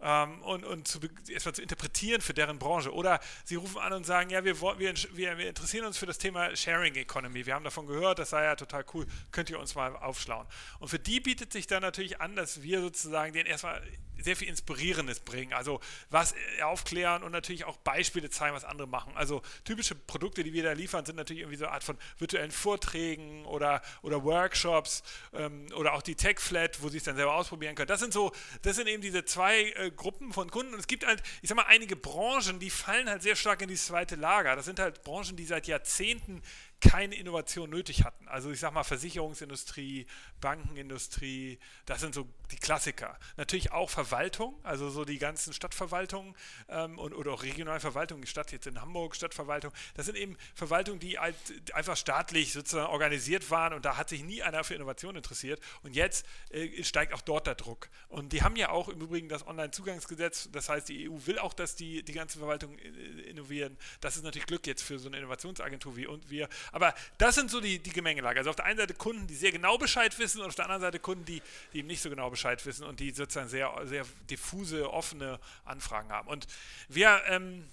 [0.03, 2.93] ähm, und, und zu, erstmal zu interpretieren für deren Branche.
[2.93, 6.17] Oder sie rufen an und sagen, ja, wir, wir, wir, wir interessieren uns für das
[6.17, 7.45] Thema Sharing Economy.
[7.45, 10.45] Wir haben davon gehört, das sei ja total cool, könnt ihr uns mal aufschlauen.
[10.79, 13.81] Und für die bietet sich dann natürlich an, dass wir sozusagen den erstmal
[14.23, 15.53] sehr viel Inspirierendes bringen.
[15.53, 19.13] Also was äh, aufklären und natürlich auch Beispiele zeigen, was andere machen.
[19.15, 22.51] Also typische Produkte, die wir da liefern, sind natürlich irgendwie so eine Art von virtuellen
[22.51, 27.35] Vorträgen oder, oder Workshops ähm, oder auch die Tech Flat, wo sie es dann selber
[27.35, 27.87] ausprobieren können.
[27.87, 28.31] Das sind so,
[28.61, 30.73] das sind eben diese zwei äh, Gruppen von Kunden.
[30.73, 33.67] Und es gibt halt, ich sag mal, einige Branchen, die fallen halt sehr stark in
[33.67, 34.55] dieses zweite Lager.
[34.55, 36.41] Das sind halt Branchen, die seit Jahrzehnten
[36.83, 38.27] keine Innovation nötig hatten.
[38.27, 40.05] Also ich sage mal Versicherungsindustrie,
[40.41, 43.17] Bankenindustrie, das sind so die Klassiker.
[43.35, 46.35] Natürlich auch Verwaltung, also so die ganzen Stadtverwaltungen
[46.69, 50.99] ähm, und, oder auch Regionalverwaltung, die Stadt jetzt in Hamburg, Stadtverwaltung, das sind eben Verwaltungen,
[50.99, 51.35] die halt
[51.73, 55.95] einfach staatlich sozusagen organisiert waren und da hat sich nie einer für Innovation interessiert und
[55.95, 57.89] jetzt äh, steigt auch dort der Druck.
[58.07, 61.53] Und die haben ja auch im Übrigen das Onlinezugangsgesetz, das heißt die EU will auch,
[61.53, 63.77] dass die, die ganze Verwaltung äh, innovieren.
[63.99, 67.49] Das ist natürlich Glück jetzt für so eine Innovationsagentur wie und wir, aber das sind
[67.49, 68.39] so die, die Gemengelage.
[68.39, 70.81] Also auf der einen Seite Kunden, die sehr genau Bescheid wissen und auf der anderen
[70.81, 71.41] Seite Kunden, die,
[71.73, 76.09] die eben nicht so genau Bescheid wissen und die sozusagen sehr, sehr diffuse, offene Anfragen
[76.09, 76.27] haben.
[76.27, 76.47] Und
[76.87, 77.69] wir, ähm,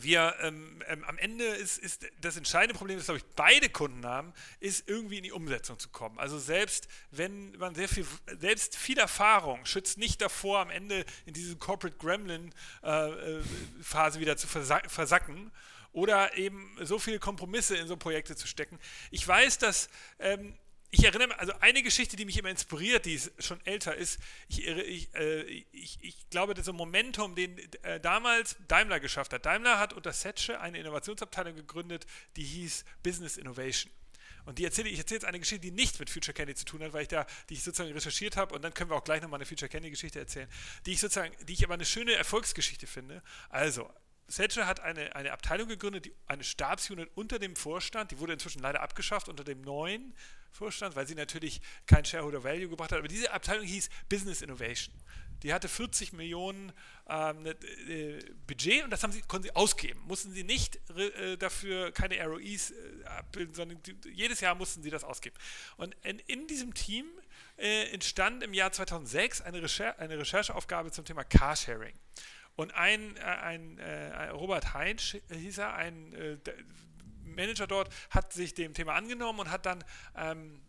[0.00, 4.04] wir ähm, ähm, am Ende ist, ist das entscheidende Problem, das glaube ich beide Kunden
[4.04, 6.18] haben, ist irgendwie in die Umsetzung zu kommen.
[6.18, 8.06] Also selbst wenn man sehr viel,
[8.38, 13.42] selbst viel Erfahrung schützt nicht davor, am Ende in diese Corporate Gremlin äh, äh
[13.80, 15.50] Phase wieder zu versacken
[15.92, 18.78] oder eben so viele Kompromisse in so Projekte zu stecken.
[19.10, 20.56] Ich weiß, dass ähm,
[20.90, 24.66] ich erinnere mich, also eine Geschichte, die mich immer inspiriert, die schon älter ist, ich,
[24.66, 29.44] ich, äh, ich, ich glaube, das ist ein Momentum, den äh, damals Daimler geschafft hat.
[29.44, 33.92] Daimler hat unter Setsche eine Innovationsabteilung gegründet, die hieß Business Innovation.
[34.46, 36.82] Und die erzähle, ich erzähle jetzt eine Geschichte, die nichts mit Future Candy zu tun
[36.82, 39.20] hat, weil ich da, die ich sozusagen recherchiert habe, und dann können wir auch gleich
[39.20, 40.48] nochmal eine Future Candy Geschichte erzählen,
[40.86, 43.22] die ich sozusagen, die ich aber eine schöne Erfolgsgeschichte finde.
[43.50, 43.92] Also,
[44.28, 48.60] Thatcher hat eine, eine Abteilung gegründet, die, eine Stabsunit unter dem Vorstand, die wurde inzwischen
[48.60, 50.14] leider abgeschafft unter dem neuen
[50.50, 52.98] Vorstand, weil sie natürlich kein Shareholder Value gebracht hat.
[52.98, 54.94] Aber diese Abteilung hieß Business Innovation.
[55.42, 56.72] Die hatte 40 Millionen
[57.08, 57.50] ähm, ne,
[57.88, 60.00] äh, Budget und das haben sie, konnten sie ausgeben.
[60.06, 64.90] Mussten sie nicht äh, dafür keine ROIs äh, abbilden, sondern die, jedes Jahr mussten sie
[64.90, 65.36] das ausgeben.
[65.76, 67.06] Und in, in diesem Team
[67.56, 71.94] äh, entstand im Jahr 2006 eine, Recher eine Rechercheaufgabe zum Thema Carsharing.
[72.58, 76.38] Und ein, äh, ein, äh, Robert Heinz hieß er, ein äh,
[77.22, 79.84] Manager dort, hat sich dem Thema angenommen und hat dann
[80.16, 80.60] ähm,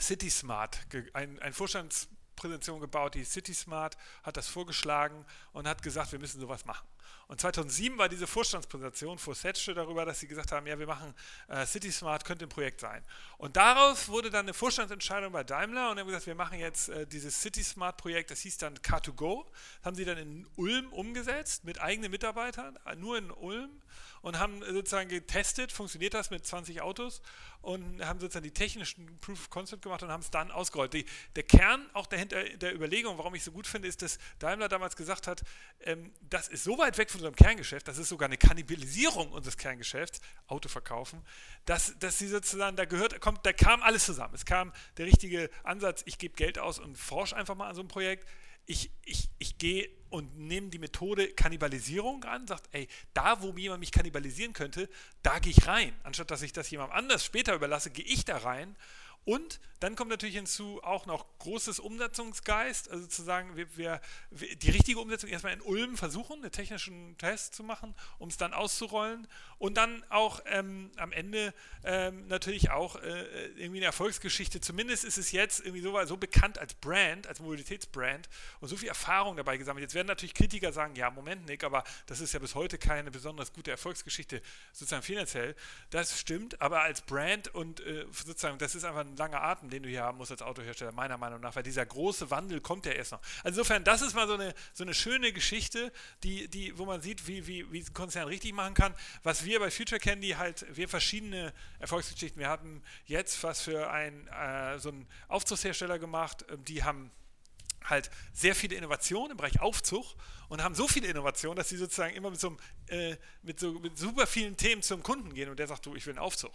[0.00, 0.78] CitySmart,
[1.14, 6.64] ein, ein Vorstandspräsentation gebaut, die CitySmart, hat das vorgeschlagen und hat gesagt, wir müssen sowas
[6.66, 6.86] machen.
[7.28, 11.14] Und 2007 war diese Vorstandspräsentation vor Setsche darüber, dass sie gesagt haben, ja, wir machen
[11.48, 13.04] äh, CitySmart, könnte ein Projekt sein.
[13.36, 17.06] Und daraus wurde dann eine Vorstandsentscheidung bei Daimler und haben gesagt, wir machen jetzt äh,
[17.06, 22.10] dieses CitySmart-Projekt, das hieß dann Car2Go, das haben sie dann in Ulm umgesetzt mit eigenen
[22.10, 23.70] Mitarbeitern, äh, nur in Ulm
[24.22, 27.22] und haben sozusagen getestet, funktioniert das mit 20 Autos
[27.60, 30.94] und haben sozusagen die technischen Proof of Concept gemacht und haben es dann ausgerollt.
[30.94, 31.04] Die,
[31.36, 34.96] der Kern auch dahinter der Überlegung, warum ich so gut finde, ist, dass Daimler damals
[34.96, 35.42] gesagt hat,
[35.80, 39.56] ähm, das ist so weit weg von unserem Kerngeschäft, das ist sogar eine Kannibalisierung unseres
[39.56, 41.22] Kerngeschäfts, Autoverkaufen,
[41.64, 44.34] dass, dass sie sozusagen, da gehört, kommt, da kam alles zusammen.
[44.34, 47.80] Es kam der richtige Ansatz, ich gebe Geld aus und forsche einfach mal an so
[47.80, 48.26] einem Projekt
[48.68, 53.80] ich, ich, ich gehe und nehme die Methode Kannibalisierung an, sagt, ey, da wo jemand
[53.80, 54.88] mich kannibalisieren könnte,
[55.22, 55.94] da gehe ich rein.
[56.04, 58.76] Anstatt dass ich das jemandem anders später überlasse, gehe ich da rein
[59.24, 64.00] und dann kommt natürlich hinzu auch noch großes Umsetzungsgeist, also zu sagen, wir, wir,
[64.30, 68.52] die richtige Umsetzung erstmal in Ulm versuchen, einen technischen Test zu machen, um es dann
[68.52, 71.54] auszurollen und dann auch ähm, am Ende
[71.84, 74.60] ähm, natürlich auch äh, irgendwie eine Erfolgsgeschichte.
[74.60, 78.28] Zumindest ist es jetzt irgendwie so, so bekannt als Brand, als Mobilitätsbrand
[78.60, 79.82] und so viel Erfahrung dabei gesammelt.
[79.82, 83.12] Jetzt werden natürlich Kritiker sagen, ja, Moment, Nick, aber das ist ja bis heute keine
[83.12, 84.42] besonders gute Erfolgsgeschichte,
[84.72, 85.54] sozusagen finanziell.
[85.90, 89.82] Das stimmt, aber als Brand und äh, sozusagen, das ist einfach ein langer Atem, den
[89.82, 92.92] du hier haben musst als Autohersteller, meiner Meinung nach, weil dieser große Wandel kommt ja
[92.92, 93.20] erst noch.
[93.42, 95.92] Also insofern, das ist mal so eine, so eine schöne Geschichte,
[96.22, 98.94] die, die, wo man sieht, wie, wie, wie ein Konzern richtig machen kann.
[99.22, 104.26] Was wir bei Future Candy halt, wir verschiedene Erfolgsgeschichten, wir hatten jetzt was für ein,
[104.28, 107.10] äh, so einen Aufzugshersteller gemacht, ähm, die haben
[107.84, 110.14] halt sehr viele Innovationen im Bereich Aufzug
[110.48, 112.56] und haben so viele Innovationen, dass sie sozusagen immer mit so,
[112.88, 116.06] äh, mit so mit super vielen Themen zum Kunden gehen und der sagt, du, ich
[116.06, 116.52] will einen Aufzug.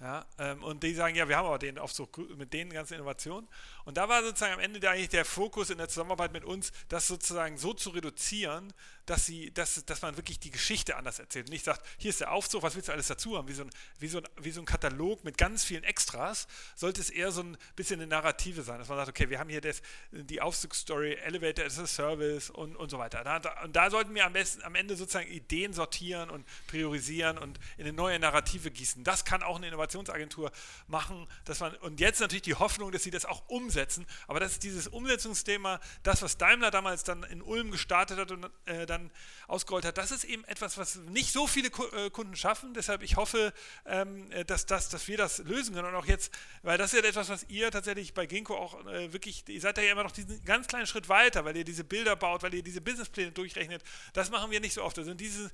[0.00, 3.48] Ja, ähm, und die sagen, ja, wir haben aber den Aufzug mit den ganzen Innovationen.
[3.84, 6.70] Und da war sozusagen am Ende der, eigentlich der Fokus in der Zusammenarbeit mit uns,
[6.88, 8.72] das sozusagen so zu reduzieren,
[9.08, 11.46] dass, sie, dass, dass man wirklich die Geschichte anders erzählt.
[11.46, 13.48] Und nicht sagt, hier ist der Aufzug, was willst du alles dazu haben?
[13.48, 16.46] Wie so, ein, wie, so ein, wie so ein Katalog mit ganz vielen Extras,
[16.76, 19.48] sollte es eher so ein bisschen eine Narrative sein, dass man sagt, okay, wir haben
[19.48, 19.80] hier das,
[20.12, 23.24] die Aufzugsstory, Elevator as a Service und, und so weiter.
[23.24, 27.58] Da, und da sollten wir am, besten, am Ende sozusagen Ideen sortieren und priorisieren und
[27.78, 29.04] in eine neue Narrative gießen.
[29.04, 30.52] Das kann auch eine Innovationsagentur
[30.86, 34.52] machen, dass man, und jetzt natürlich die Hoffnung, dass sie das auch umsetzen, aber das
[34.52, 38.97] ist dieses Umsetzungsthema, das, was Daimler damals dann in Ulm gestartet hat und äh, dann
[38.98, 39.10] dann
[39.46, 39.96] ausgerollt hat.
[39.96, 42.74] Das ist eben etwas, was nicht so viele äh, Kunden schaffen.
[42.74, 43.52] Deshalb ich hoffe,
[43.86, 45.88] ähm, äh, dass, das, dass wir das lösen können.
[45.88, 46.32] Und auch jetzt,
[46.62, 49.78] weil das ist ja etwas, was ihr tatsächlich bei Ginkgo auch äh, wirklich, ihr seid
[49.78, 52.62] ja immer noch diesen ganz kleinen Schritt weiter, weil ihr diese Bilder baut, weil ihr
[52.62, 53.82] diese Businesspläne durchrechnet.
[54.12, 54.98] Das machen wir nicht so oft.
[54.98, 55.50] Also diese,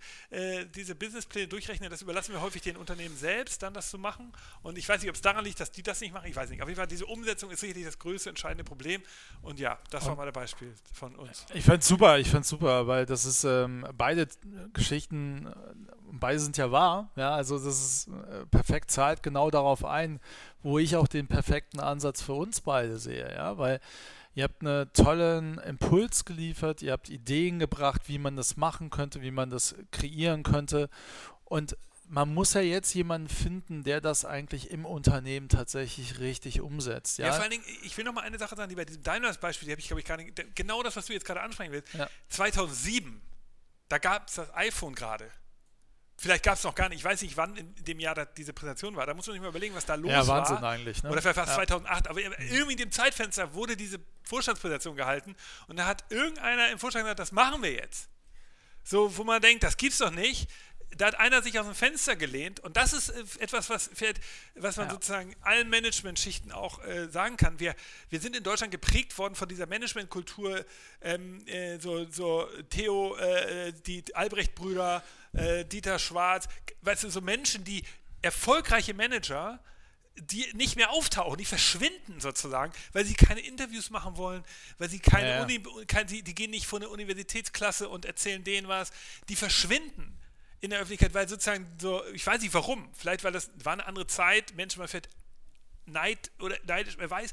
[0.75, 4.33] diese Businesspläne durchrechnen, das überlassen wir häufig den Unternehmen selbst, dann das zu machen.
[4.63, 6.29] Und ich weiß nicht, ob es daran liegt, dass die das nicht machen.
[6.29, 6.63] Ich weiß nicht.
[6.63, 9.03] Auf jeden Fall, diese Umsetzung ist sicherlich das größte entscheidende Problem.
[9.43, 11.47] Und ja, das war mal das Beispiel von uns.
[11.55, 14.29] Ich fand es super, ich fand es super, weil das ist ist ähm, beide
[14.73, 15.51] Geschichten, äh,
[16.13, 20.21] beide sind ja wahr, ja, also das ist äh, perfekt zahlt genau darauf ein,
[20.63, 23.81] wo ich auch den perfekten Ansatz für uns beide sehe, ja, weil
[24.35, 29.23] ihr habt einen tollen Impuls geliefert, ihr habt Ideen gebracht, wie man das machen könnte,
[29.23, 30.89] wie man das kreieren könnte.
[31.45, 31.77] Und
[32.09, 37.19] man muss ja jetzt jemanden finden, der das eigentlich im Unternehmen tatsächlich richtig umsetzt.
[37.19, 39.03] Ja, ja vor allen Dingen, ich will noch mal eine Sache sagen, die bei diesem
[39.03, 41.73] Daimler-Beispiel, die habe ich, glaube ich, gar nicht, genau das, was du jetzt gerade ansprechen
[41.73, 41.93] willst.
[41.95, 42.09] Ja.
[42.29, 43.21] 2007,
[43.89, 45.31] da gab es das iPhone gerade.
[46.17, 48.95] Vielleicht gab es noch gar nicht, ich weiß nicht, wann in dem Jahr diese Präsentation
[48.95, 49.05] war.
[49.05, 50.71] Da muss man sich mal überlegen, was da los ja, Wahnsinn war.
[50.71, 51.03] eigentlich.
[51.03, 51.11] Ne?
[51.11, 51.57] Oder vielleicht war es ja.
[51.57, 52.09] 2008.
[52.09, 55.35] Aber irgendwie in dem Zeitfenster wurde diese Vorstandspräsentation gehalten
[55.67, 58.09] und da hat irgendeiner im Vorstand gesagt, das machen wir jetzt.
[58.85, 60.49] So, wo man denkt, das gibt's doch nicht
[60.97, 63.91] da hat einer sich aus dem Fenster gelehnt und das ist äh, etwas, was,
[64.55, 64.93] was man ja.
[64.93, 67.59] sozusagen allen Managementschichten auch äh, sagen kann.
[67.61, 67.75] Wir,
[68.11, 70.65] wir sind in Deutschland geprägt worden von dieser Managementkultur,
[71.03, 76.49] ähm, äh, so, so Theo, äh, die Albrecht-Brüder, äh, Dieter Schwarz,
[76.83, 77.85] weißt du, so Menschen, die
[78.23, 79.61] erfolgreiche Manager,
[80.17, 84.45] die nicht mehr auftauchen, die verschwinden sozusagen, weil sie keine Interviews machen wollen,
[84.79, 85.43] weil sie keine ja, ja.
[85.43, 88.93] Uni, kein, die, die gehen nicht vor eine Universitätsklasse und erzählen denen was,
[89.29, 90.17] die verschwinden
[90.65, 93.87] in der Öffentlichkeit, weil sozusagen so, ich weiß nicht warum, vielleicht weil das war eine
[93.87, 95.11] andere Zeit, Menschen mal vielleicht
[95.85, 97.33] Neid oder neidisch, wer weiß,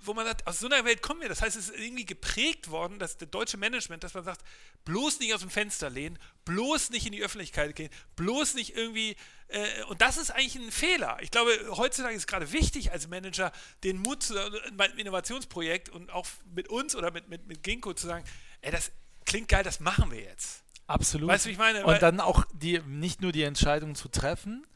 [0.00, 1.30] wo man sagt, aus so einer Welt kommen wir.
[1.30, 4.42] Das heißt, es ist irgendwie geprägt worden, dass der deutsche Management, dass man sagt,
[4.84, 9.16] bloß nicht aus dem Fenster lehnen, bloß nicht in die Öffentlichkeit gehen, bloß nicht irgendwie,
[9.48, 11.16] äh, und das ist eigentlich ein Fehler.
[11.22, 13.52] Ich glaube, heutzutage ist es gerade wichtig als Manager,
[13.84, 14.34] den Mut zu,
[14.74, 18.26] beim Innovationsprojekt und auch mit uns oder mit, mit, mit Ginkgo zu sagen,
[18.60, 18.92] ey, das
[19.24, 20.65] klingt geil, das machen wir jetzt.
[20.86, 21.28] Absolut.
[21.28, 21.84] Weißt du, ich meine?
[21.84, 24.66] Und dann auch die, nicht nur die Entscheidung zu treffen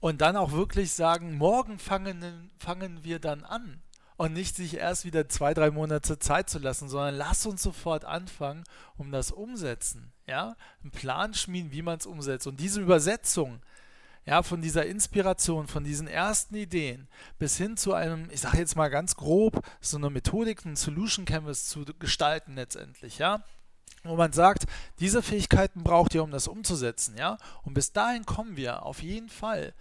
[0.00, 3.82] und dann auch wirklich sagen, morgen fangen, fangen wir dann an.
[4.16, 8.04] Und nicht sich erst wieder zwei, drei Monate Zeit zu lassen, sondern lass uns sofort
[8.04, 8.64] anfangen,
[8.96, 10.12] um das umsetzen.
[10.26, 12.48] Ja, einen Plan schmieden, wie man es umsetzt.
[12.48, 13.60] Und diese Übersetzung,
[14.26, 17.06] ja, von dieser Inspiration, von diesen ersten Ideen
[17.38, 21.24] bis hin zu einem, ich sage jetzt mal ganz grob, so eine Methodik, ein Solution
[21.24, 23.44] Canvas zu gestalten letztendlich, ja
[24.04, 24.66] wo man sagt,
[25.00, 27.38] diese Fähigkeiten braucht ihr, um das umzusetzen, ja?
[27.62, 29.74] Und bis dahin kommen wir auf jeden Fall.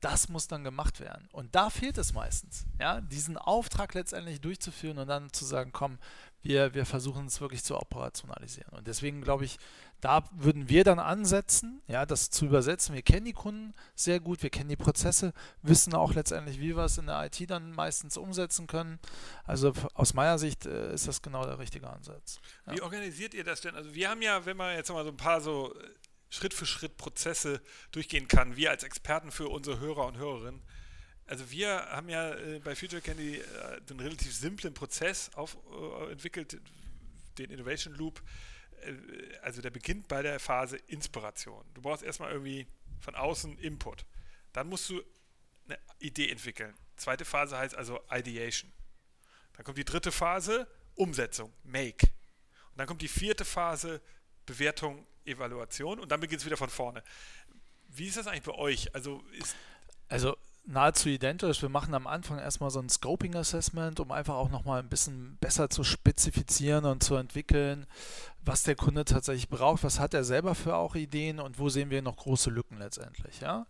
[0.00, 1.28] Das muss dann gemacht werden.
[1.32, 5.98] Und da fehlt es meistens, ja, diesen Auftrag letztendlich durchzuführen und dann zu sagen, komm,
[6.42, 8.72] Wir, wir versuchen es wirklich zu operationalisieren.
[8.78, 9.58] Und deswegen glaube ich,
[10.00, 12.94] da würden wir dann ansetzen, ja, das zu übersetzen.
[12.94, 15.32] Wir kennen die Kunden sehr gut, wir kennen die Prozesse,
[15.62, 18.98] wissen auch letztendlich, wie wir es in der IT dann meistens umsetzen können.
[19.44, 22.40] Also aus meiner Sicht äh, ist das genau der richtige Ansatz.
[22.66, 22.74] Ja.
[22.74, 23.74] Wie organisiert ihr das denn?
[23.74, 25.88] Also wir haben ja, wenn man jetzt mal so ein paar so äh,
[26.28, 27.60] Schritt für Schritt Prozesse
[27.92, 30.62] durchgehen kann, wir als Experten für unsere Hörer und Hörerinnen,
[31.26, 33.42] also wir haben ja äh, bei Future Candy äh,
[33.90, 36.60] einen relativ simplen Prozess auf, äh, entwickelt,
[37.38, 38.22] den Innovation Loop.
[38.86, 41.64] Äh, also der beginnt bei der Phase Inspiration.
[41.74, 42.66] Du brauchst erstmal irgendwie
[43.00, 44.04] von außen Input.
[44.52, 45.02] Dann musst du
[45.66, 46.74] eine Idee entwickeln.
[46.96, 48.72] Zweite Phase heißt also Ideation.
[49.54, 52.06] Dann kommt die dritte Phase Umsetzung, Make.
[52.70, 54.00] Und dann kommt die vierte Phase
[54.46, 57.02] Bewertung, Evaluation und dann beginnt es wieder von vorne.
[57.88, 58.94] Wie ist das eigentlich bei euch?
[58.94, 59.56] Also ist
[60.08, 60.36] also
[60.66, 61.62] nahezu identisch.
[61.62, 65.36] Wir machen am Anfang erstmal so ein Scoping Assessment, um einfach auch nochmal ein bisschen
[65.40, 67.86] besser zu spezifizieren und zu entwickeln,
[68.44, 71.90] was der Kunde tatsächlich braucht, was hat er selber für auch Ideen und wo sehen
[71.90, 73.40] wir noch große Lücken letztendlich.
[73.40, 73.48] Ja?
[73.58, 73.66] ja.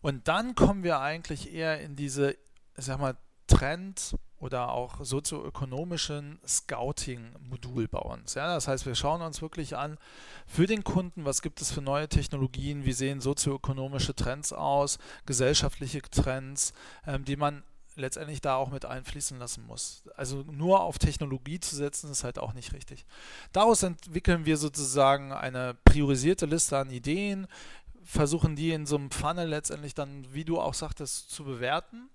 [0.00, 2.32] Und dann kommen wir eigentlich eher in diese,
[2.76, 3.16] ich sag mal,
[3.46, 8.34] Trend- oder auch sozioökonomischen Scouting-Modul bei uns.
[8.34, 9.96] Ja, das heißt, wir schauen uns wirklich an
[10.46, 16.02] für den Kunden, was gibt es für neue Technologien, wie sehen sozioökonomische Trends aus, gesellschaftliche
[16.02, 16.74] Trends,
[17.06, 17.62] ähm, die man
[17.96, 20.02] letztendlich da auch mit einfließen lassen muss.
[20.14, 23.06] Also nur auf Technologie zu setzen, ist halt auch nicht richtig.
[23.52, 27.46] Daraus entwickeln wir sozusagen eine priorisierte Liste an Ideen,
[28.02, 32.10] versuchen die in so einem Funnel letztendlich dann, wie du auch sagtest, zu bewerten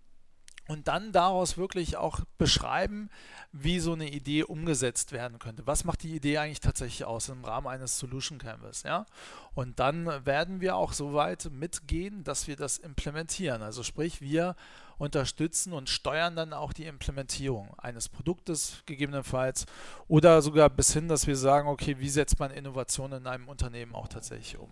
[0.70, 3.10] und dann daraus wirklich auch beschreiben,
[3.52, 5.66] wie so eine Idee umgesetzt werden könnte.
[5.66, 8.84] Was macht die Idee eigentlich tatsächlich aus im Rahmen eines Solution Canvas?
[8.84, 9.08] Ja?
[9.56, 13.64] Und dann werden wir auch so weit mitgehen, dass wir das implementieren.
[13.64, 14.56] Also sprich, wir
[15.00, 19.66] unterstützen und steuern dann auch die Implementierung eines Produktes gegebenenfalls
[20.08, 23.96] oder sogar bis hin, dass wir sagen, okay, wie setzt man Innovation in einem Unternehmen
[23.96, 24.70] auch tatsächlich um?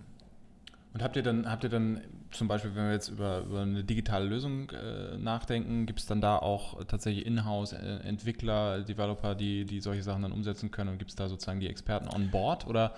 [0.98, 3.84] Und habt ihr dann, habt ihr dann zum Beispiel, wenn wir jetzt über, über eine
[3.84, 10.02] digitale Lösung äh, nachdenken, gibt es dann da auch tatsächlich Inhouse-Entwickler, Developer, die, die solche
[10.02, 12.96] Sachen dann umsetzen können und gibt es da sozusagen die Experten on board oder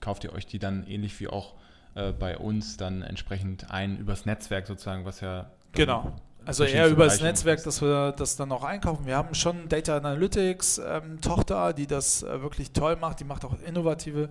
[0.00, 1.52] kauft ihr euch die dann ähnlich wie auch
[1.96, 6.16] äh, bei uns dann entsprechend ein übers Netzwerk sozusagen, was ja genau.
[6.48, 9.04] Also eher über das Netzwerk, dass wir das dann auch einkaufen.
[9.04, 13.20] Wir haben schon Data Analytics ähm, Tochter, die das äh, wirklich toll macht.
[13.20, 14.30] Die macht auch innovative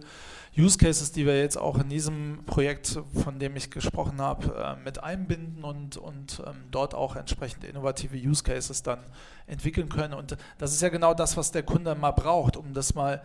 [0.57, 4.47] Use Cases, die wir jetzt auch in diesem Projekt, von dem ich gesprochen habe,
[4.79, 9.03] äh, mit einbinden und, und ähm, dort auch entsprechend innovative Use Cases dann
[9.45, 10.15] entwickeln können.
[10.15, 13.21] Und das ist ja genau das, was der Kunde mal braucht, um das mal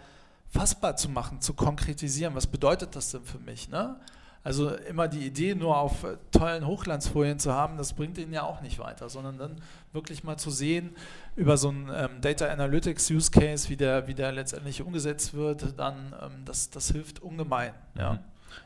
[0.51, 2.35] fassbar zu machen, zu konkretisieren.
[2.35, 3.71] Was bedeutet das denn für mich?
[3.71, 3.97] Ne?
[4.45, 8.43] Also immer die Idee nur auf äh, tollen Hochglanzfolien zu haben, das bringt ihn ja
[8.43, 9.57] auch nicht weiter, sondern dann
[9.93, 10.97] wirklich mal zu sehen
[11.37, 15.79] über so einen ähm, Data Analytics Use Case, wie der, wie der letztendlich umgesetzt wird,
[15.79, 17.73] dann ähm, das, das hilft ungemein.
[17.97, 18.19] Ja.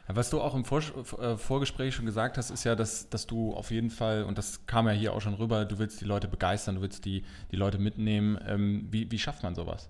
[0.09, 0.81] Ja, was du auch im Vor
[1.21, 4.67] äh, Vorgespräch schon gesagt hast, ist ja, dass, dass du auf jeden Fall, und das
[4.67, 7.57] kam ja hier auch schon rüber, du willst die Leute begeistern, du willst die, die
[7.57, 8.39] Leute mitnehmen.
[8.47, 9.89] Ähm, wie, wie schafft man sowas?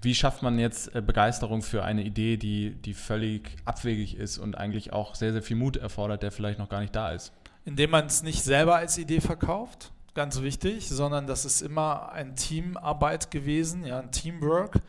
[0.00, 4.56] Wie schafft man jetzt äh, Begeisterung für eine Idee, die, die völlig abwegig ist und
[4.56, 7.32] eigentlich auch sehr, sehr viel Mut erfordert, der vielleicht noch gar nicht da ist?
[7.64, 12.36] Indem man es nicht selber als Idee verkauft, ganz wichtig, sondern das ist immer ein
[12.36, 14.80] Teamarbeit gewesen, ja, ein Teamwork.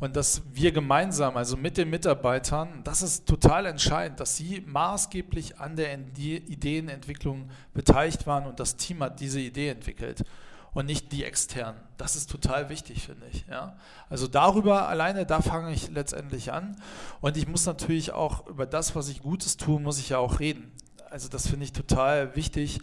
[0.00, 5.58] Und dass wir gemeinsam, also mit den Mitarbeitern, das ist total entscheidend, dass sie maßgeblich
[5.58, 10.24] an der Ideenentwicklung beteiligt waren und das Team hat diese Idee entwickelt
[10.74, 11.80] und nicht die externen.
[11.96, 13.46] Das ist total wichtig, finde ich.
[13.50, 13.76] Ja?
[14.08, 16.76] Also darüber alleine, da fange ich letztendlich an.
[17.20, 20.40] Und ich muss natürlich auch über das, was ich Gutes tue, muss ich ja auch
[20.40, 20.72] reden.
[21.10, 22.80] Also das finde ich total wichtig.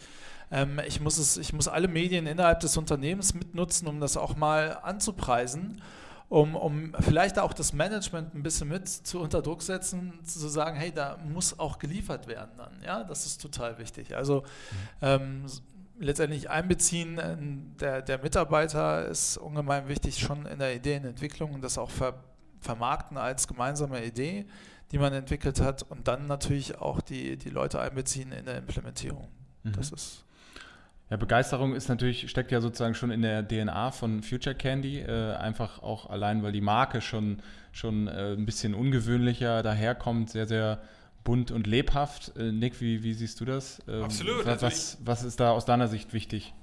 [0.52, 4.36] Ähm, ich, muss es, ich muss alle Medien innerhalb des Unternehmens mitnutzen, um das auch
[4.36, 5.82] mal anzupreisen.
[6.28, 10.76] Um, um vielleicht auch das Management ein bisschen mit zu unter Druck setzen, zu sagen,
[10.76, 12.74] hey, da muss auch geliefert werden dann.
[12.84, 14.16] Ja, das ist total wichtig.
[14.16, 14.46] Also mhm.
[15.04, 15.46] ähm,
[16.00, 21.78] letztendlich einbeziehen ähm, der, der Mitarbeiter ist ungemein wichtig, schon in der Ideenentwicklung und das
[21.78, 22.24] auch ver,
[22.60, 24.46] vermarkten als gemeinsame Idee,
[24.92, 29.28] die man entwickelt hat und dann natürlich auch die, die Leute einbeziehen in der Implementierung.
[29.64, 29.74] Mhm.
[29.74, 30.26] Das ist
[31.10, 35.36] ja, Begeisterung ist natürlich, steckt ja sozusagen schon in der DNA von Future Candy, äh,
[35.36, 40.82] einfach auch allein, weil die Marke schon, schon äh, ein bisschen ungewöhnlicher daherkommt, sehr, sehr
[41.26, 42.32] bunt und lebhaft.
[42.38, 43.82] Äh, Nick, wie, wie siehst du das?
[43.90, 44.46] Ähm, Absolut.
[44.46, 46.54] Was, was, was ist da aus deiner Sicht wichtig?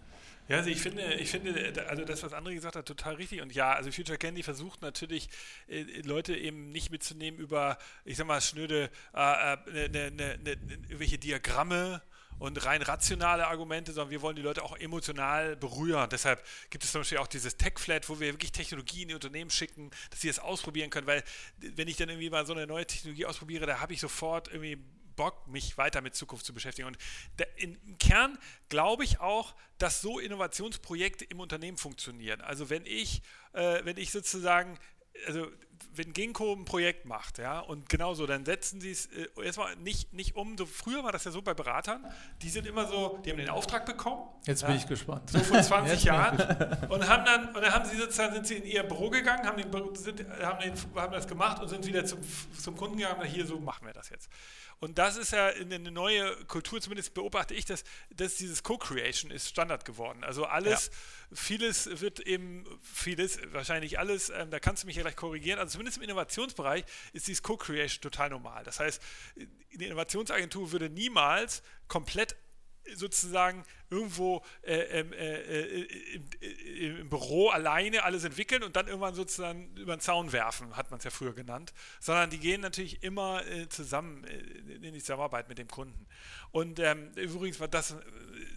[0.49, 3.43] Ja, also ich finde, ich finde, also das, was André gesagt hat, total richtig.
[3.43, 5.29] Und ja, also Future Candy versucht natürlich,
[5.69, 10.39] äh, Leute eben nicht mitzunehmen über, ich sag mal, schnöde, äh, äh, ne, ne, ne,
[10.45, 10.57] ne
[10.89, 12.03] irgendwelche Diagramme
[12.39, 16.09] und rein rationale Argumente, sondern wir wollen die Leute auch emotional berühren.
[16.11, 19.51] Deshalb gibt es zum Beispiel auch dieses Tech-Flat, wo wir wirklich Technologien in die Unternehmen
[19.51, 21.23] schicken, dass sie das ausprobieren können, weil
[21.59, 24.79] wenn ich dann irgendwie mal so eine neue Technologie ausprobiere, da habe ich sofort irgendwie
[25.17, 26.89] Bock, mich weiter mit Zukunft zu beschäftigen.
[26.89, 26.99] Und
[27.57, 32.41] im Kern glaube ich auch, dass so Innovationsprojekte im Unternehmen funktionieren.
[32.41, 33.23] Also wenn ich,
[33.53, 34.79] äh, wenn ich sozusagen
[35.27, 35.47] also
[35.95, 40.13] wenn Ginkgo ein Projekt macht, ja, und genauso, dann setzen sie es äh, erstmal nicht,
[40.13, 40.57] nicht um.
[40.57, 42.05] So, früher war das ja so bei Beratern,
[42.41, 44.23] die sind immer so, die haben den Auftrag bekommen.
[44.45, 45.31] Jetzt ja, bin ich gespannt.
[45.31, 46.37] So vor 20 Jahren.
[46.89, 49.57] Und haben dann, und dann haben sie sozusagen, sind sie in ihr Büro gegangen, haben,
[49.57, 52.19] den, sind, haben, den, haben das gemacht und sind wieder zum,
[52.59, 54.29] zum Kunden gegangen, hier, so machen wir das jetzt.
[54.83, 59.49] Und das ist ja eine neue Kultur, zumindest beobachte ich das, dass dieses Co-Creation ist
[59.49, 60.25] Standard geworden.
[60.25, 60.91] Also alles,
[61.31, 61.37] ja.
[61.37, 65.75] vieles wird eben, vieles, wahrscheinlich alles, ähm, da kannst du mich ja gleich korrigieren, also
[65.75, 68.65] zumindest im Innovationsbereich ist dieses Co-Creation total normal.
[68.65, 69.01] Das heißt,
[69.37, 72.35] die Innovationsagentur würde niemals komplett
[72.95, 78.89] sozusagen irgendwo äh, ähm, äh, äh, im, äh, im, Büro alleine alles entwickeln und dann
[78.89, 82.61] irgendwann sozusagen über den Zaun werfen, hat man es ja früher genannt, sondern die gehen
[82.61, 84.39] natürlich immer äh, zusammen äh,
[84.87, 86.07] in die Zusammenarbeit mit dem Kunden.
[86.51, 87.95] Und ähm, übrigens, das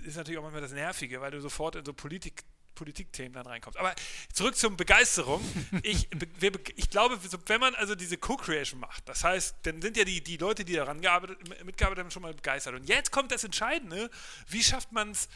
[0.05, 2.43] ist natürlich auch manchmal das Nervige, weil du sofort in so Politik
[2.75, 3.79] Politikthemen dann reinkommst.
[3.79, 3.95] Aber
[4.31, 5.43] zurück zur Begeisterung.
[5.81, 6.07] Ich,
[6.39, 7.17] wir, ich glaube,
[7.47, 10.73] wenn man also diese Co-Creation macht, das heißt, dann sind ja die, die Leute, die
[10.73, 12.75] daran gearbeitet, mitgearbeitet haben, schon mal begeistert.
[12.75, 14.09] Und jetzt kommt das Entscheidende,
[14.47, 15.29] wie schafft man es,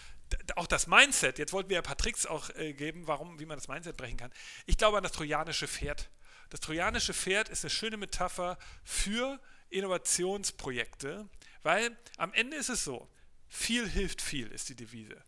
[0.56, 3.46] auch das Mindset, jetzt wollten wir ja ein paar Tricks auch äh, geben, warum, wie
[3.46, 4.32] man das Mindset brechen kann.
[4.68, 6.10] Ich glaube an das trojanische Pferd.
[6.50, 11.28] Das trojanische Pferd ist eine schöne Metapher für Innovationsprojekte,
[11.64, 13.08] weil am Ende ist es so,
[13.48, 15.24] viel hilft viel, ist die Devise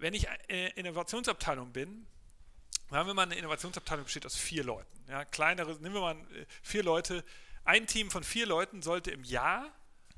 [0.00, 2.06] wenn ich äh, Innovationsabteilung bin,
[2.90, 4.88] haben wir mal eine Innovationsabteilung besteht aus vier Leuten.
[5.08, 7.24] Ja, kleinere, nehmen wir mal äh, vier Leute.
[7.64, 9.70] Ein Team von vier Leuten sollte im Jahr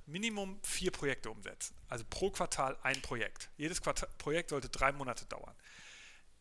[0.07, 1.74] Minimum vier Projekte umsetzen.
[1.89, 3.51] Also pro Quartal ein Projekt.
[3.57, 5.55] Jedes Quartal, Projekt sollte drei Monate dauern.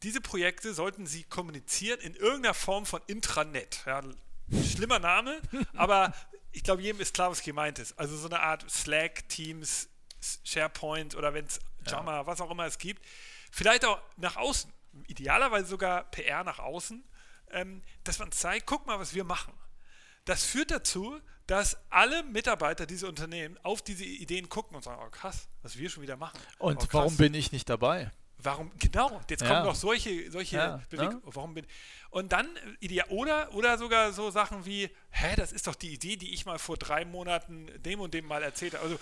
[0.03, 3.83] Diese Projekte sollten Sie kommunizieren in irgendeiner Form von Intranet.
[3.85, 4.01] Ja,
[4.65, 5.41] schlimmer Name,
[5.75, 6.13] aber
[6.51, 7.97] ich glaube, jedem ist klar, was gemeint ist.
[7.99, 9.89] Also so eine Art Slack, Teams,
[10.43, 12.27] SharePoint oder wenn es Jama, ja.
[12.27, 13.05] was auch immer es gibt.
[13.51, 14.71] Vielleicht auch nach außen,
[15.07, 17.03] idealerweise sogar PR nach außen,
[17.51, 19.53] ähm, dass man zeigt, guck mal, was wir machen.
[20.25, 25.09] Das führt dazu, dass alle Mitarbeiter dieser Unternehmen auf diese Ideen gucken und sagen, oh
[25.09, 26.39] krass, was wir schon wieder machen.
[26.59, 28.11] Und oh, warum bin ich nicht dabei?
[28.43, 31.21] Warum, genau, jetzt kommen noch solche, solche ja, Bewegungen.
[31.25, 31.65] Warum bin
[32.09, 32.47] Und dann,
[33.09, 36.59] oder, oder sogar so Sachen wie, hä, das ist doch die Idee, die ich mal
[36.59, 38.83] vor drei Monaten dem und dem mal erzählt habe.
[38.83, 38.99] Also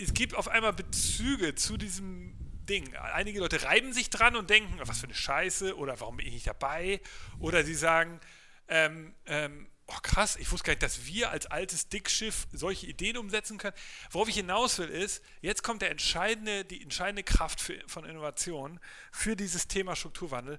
[0.00, 2.34] es gibt auf einmal Bezüge zu diesem
[2.68, 2.94] Ding.
[2.96, 6.32] Einige Leute reiben sich dran und denken, was für eine Scheiße oder warum bin ich
[6.32, 7.00] nicht dabei?
[7.38, 8.20] Oder sie sagen,
[8.68, 13.16] ähm, ähm, oh krass, ich wusste gar nicht, dass wir als altes Dickschiff solche Ideen
[13.16, 13.76] umsetzen können.
[14.10, 18.80] Worauf ich hinaus will, ist, jetzt kommt der entscheidende, die entscheidende Kraft für, von Innovation
[19.12, 20.58] für dieses Thema Strukturwandel.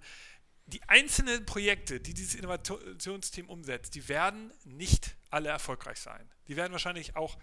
[0.68, 6.30] Die einzelnen Projekte, die dieses Innovationsteam umsetzt, die werden nicht alle erfolgreich sein.
[6.48, 7.38] Die werden wahrscheinlich auch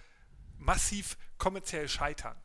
[0.56, 2.40] massiv kommerziell scheitern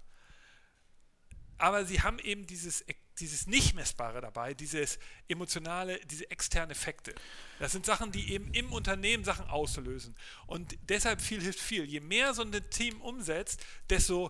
[1.64, 2.84] aber sie haben eben dieses,
[3.20, 7.14] dieses Nicht-Messbare dabei, dieses emotionale, diese externen Effekte.
[7.60, 10.16] Das sind Sachen, die eben im Unternehmen Sachen auslösen.
[10.48, 11.86] Und deshalb viel hilft viel.
[11.86, 14.30] Je mehr so ein Team umsetzt, desto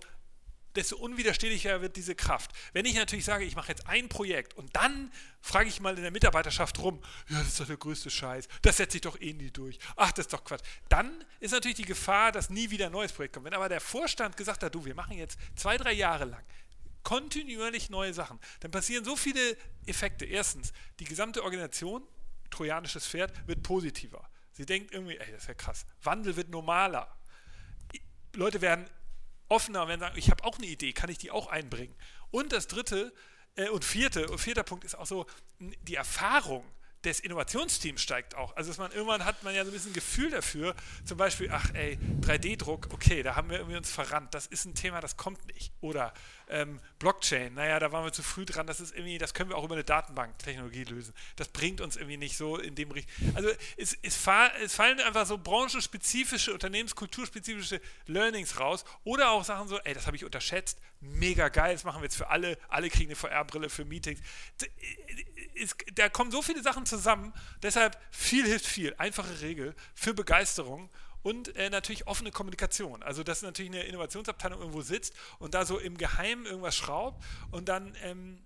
[0.75, 2.51] desto unwiderstehlicher wird diese Kraft.
[2.73, 5.11] Wenn ich natürlich sage, ich mache jetzt ein Projekt und dann
[5.41, 8.77] frage ich mal in der Mitarbeiterschaft rum, ja, das ist doch der größte Scheiß, das
[8.77, 10.63] setze ich doch eh nie durch, ach, das ist doch Quatsch.
[10.89, 13.45] Dann ist natürlich die Gefahr, dass nie wieder ein neues Projekt kommt.
[13.45, 16.43] Wenn aber der Vorstand gesagt hat, du, wir machen jetzt zwei, drei Jahre lang
[17.03, 18.39] kontinuierlich neue Sachen.
[18.61, 20.25] Dann passieren so viele Effekte.
[20.25, 22.03] Erstens, die gesamte Organisation,
[22.49, 24.29] trojanisches Pferd, wird positiver.
[24.53, 25.85] Sie denkt irgendwie, ey, das ist ja krass.
[26.01, 27.15] Wandel wird normaler.
[28.35, 28.89] Leute werden
[29.49, 31.95] offener, werden sagen, ich habe auch eine Idee, kann ich die auch einbringen.
[32.31, 33.13] Und das dritte
[33.55, 35.25] äh, und vierte, vierter Punkt ist auch so,
[35.59, 36.65] die Erfahrung
[37.03, 38.55] des Innovationsteams steigt auch.
[38.55, 40.75] Also man irgendwann hat man ja so ein bisschen ein Gefühl dafür,
[41.05, 44.73] zum Beispiel, ach ey, 3D-Druck, okay, da haben wir irgendwie uns verrannt, das ist ein
[44.73, 45.73] Thema, das kommt nicht.
[45.81, 46.13] Oder
[46.49, 49.57] ähm, Blockchain, naja, da waren wir zu früh dran, das ist irgendwie, das können wir
[49.57, 51.13] auch über eine Datenbanktechnologie lösen.
[51.35, 53.35] Das bringt uns irgendwie nicht so in dem Richtung.
[53.35, 54.17] Also es, es,
[54.61, 60.15] es fallen einfach so branchenspezifische, unternehmenskulturspezifische Learnings raus oder auch Sachen so, ey, das habe
[60.15, 63.85] ich unterschätzt, mega geil, das machen wir jetzt für alle, alle kriegen eine VR-Brille für
[63.85, 64.19] Meetings.
[65.55, 70.89] Es, da kommen so viele Sachen zusammen, deshalb viel hilft viel, einfache Regel für Begeisterung
[71.23, 73.01] und äh, natürlich offene Kommunikation.
[73.01, 77.69] Also, dass natürlich eine Innovationsabteilung irgendwo sitzt und da so im Geheimen irgendwas schraubt und
[77.69, 77.95] dann.
[78.03, 78.43] Ähm,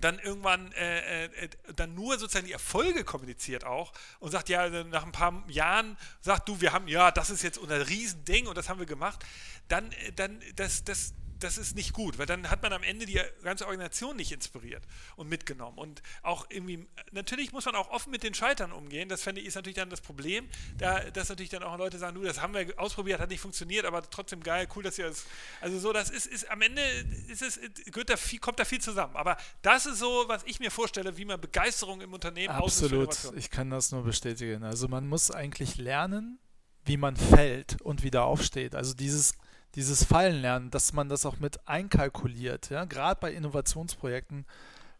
[0.00, 5.04] dann irgendwann äh, äh, dann nur sozusagen die Erfolge kommuniziert auch und sagt ja nach
[5.04, 8.70] ein paar Jahren sagt du wir haben ja das ist jetzt unser Riesending und das
[8.70, 9.22] haben wir gemacht
[9.68, 11.12] dann äh, dann das das
[11.42, 14.82] das ist nicht gut, weil dann hat man am Ende die ganze Organisation nicht inspiriert
[15.16, 15.78] und mitgenommen.
[15.78, 19.08] Und auch irgendwie, natürlich muss man auch offen mit den Scheitern umgehen.
[19.08, 22.14] Das fände ich ist natürlich dann das Problem, da, dass natürlich dann auch Leute sagen,
[22.14, 25.24] du, das haben wir ausprobiert, hat nicht funktioniert, aber trotzdem geil, cool, dass ihr das.
[25.60, 26.82] Also so, das ist, ist am Ende
[27.28, 27.60] ist es,
[28.06, 29.16] da viel, kommt da viel zusammen.
[29.16, 33.50] Aber das ist so, was ich mir vorstelle, wie man Begeisterung im Unternehmen Absolut, ich
[33.50, 34.62] kann das nur bestätigen.
[34.64, 36.38] Also man muss eigentlich lernen,
[36.84, 38.74] wie man fällt und wieder aufsteht.
[38.74, 39.34] Also dieses
[39.74, 42.70] dieses Fallenlernen, dass man das auch mit einkalkuliert.
[42.70, 42.84] Ja?
[42.84, 44.44] Gerade bei Innovationsprojekten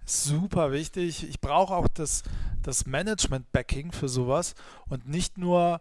[0.04, 1.28] super wichtig.
[1.28, 2.22] Ich brauche auch das,
[2.62, 4.54] das Management-Backing für sowas
[4.88, 5.80] und nicht nur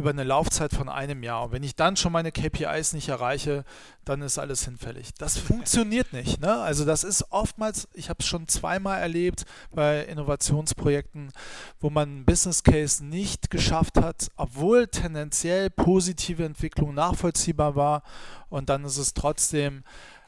[0.00, 1.44] über eine Laufzeit von einem Jahr.
[1.44, 3.64] Und wenn ich dann schon meine KPIs nicht erreiche,
[4.06, 5.12] dann ist alles hinfällig.
[5.18, 6.40] Das funktioniert nicht.
[6.40, 6.54] Ne?
[6.54, 11.32] Also das ist oftmals, ich habe es schon zweimal erlebt bei Innovationsprojekten,
[11.80, 18.02] wo man einen Business Case nicht geschafft hat, obwohl tendenziell positive Entwicklung nachvollziehbar war.
[18.48, 19.84] Und dann ist es trotzdem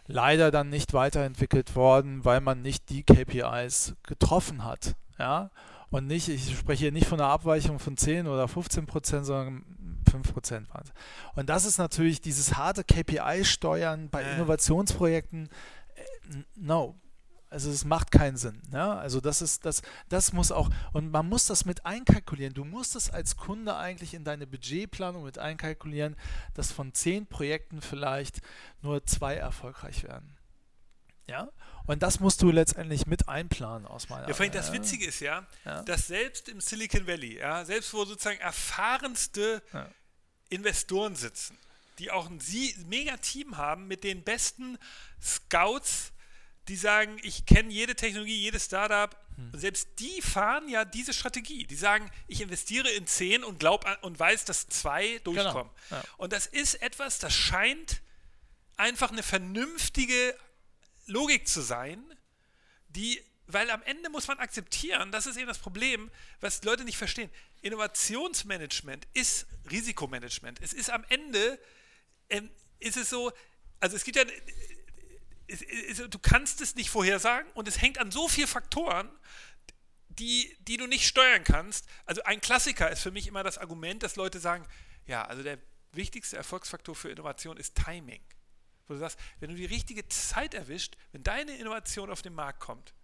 [0.07, 4.97] leider dann nicht weiterentwickelt worden, weil man nicht die KPIs getroffen hat.
[5.19, 5.51] Ja?
[5.93, 9.63] Und nicht, ich spreche hier nicht von einer Abweichung von 10 oder 15 Prozent, sondern
[10.11, 10.93] 5 Prozent waren es.
[11.37, 14.33] Und das ist natürlich dieses harte KPI-Steuern bei ja.
[14.33, 15.51] Innovationsprojekten.
[15.95, 16.99] Äh, no.
[17.51, 18.63] Also es macht keinen Sinn.
[18.73, 18.95] Ja?
[18.95, 22.55] Also das ist, das, das muss auch, und man muss das mit einkalkulieren.
[22.55, 26.17] Du musst es als Kunde eigentlich in deine Budgetplanung mit einkalkulieren,
[26.55, 28.41] dass von zehn Projekten vielleicht
[28.81, 30.35] nur zwei erfolgreich werden.
[31.29, 31.51] Ja?
[31.87, 35.21] Und das musst du letztendlich mit einplanen aus meiner Ja, vor allem das Witzige ist
[35.21, 39.89] ja, ja, dass selbst im Silicon Valley, ja, selbst wo sozusagen erfahrenste ja.
[40.49, 41.59] Investoren sitzen,
[41.99, 42.41] die auch ein
[42.87, 44.79] mega Team haben mit den besten
[45.21, 46.13] Scouts,
[46.69, 49.59] die sagen, ich kenne jede Technologie, jedes Startup, hm.
[49.59, 51.67] selbst die fahren ja diese Strategie.
[51.67, 55.73] Die sagen, ich investiere in zehn und glaub und weiß, dass zwei durchkommen.
[55.89, 56.03] Genau.
[56.03, 56.05] Ja.
[56.19, 58.01] Und das ist etwas, das scheint
[58.77, 60.37] einfach eine vernünftige
[61.07, 62.03] Logik zu sein,
[62.89, 66.99] die, weil am Ende muss man akzeptieren, das ist eben das Problem, was Leute nicht
[66.99, 67.31] verstehen.
[67.63, 70.61] Innovationsmanagement ist Risikomanagement.
[70.61, 71.59] Es ist am Ende,
[72.29, 73.33] ähm, ist es so,
[73.81, 74.25] also es gibt ja,
[75.47, 79.11] es, es, du kannst es nicht vorhersagen und es hängt an so vielen Faktoren,
[80.09, 81.87] die, die du nicht steuern kannst.
[82.05, 84.67] Also ein Klassiker ist für mich immer das Argument, dass Leute sagen,
[85.07, 85.59] ja, also der
[85.93, 88.23] wichtigste Erfolgsfaktor für Innovation ist Timing
[88.87, 92.61] wo du sagst, wenn du die richtige Zeit erwischt, wenn deine Innovation auf den Markt
[92.61, 92.95] kommt,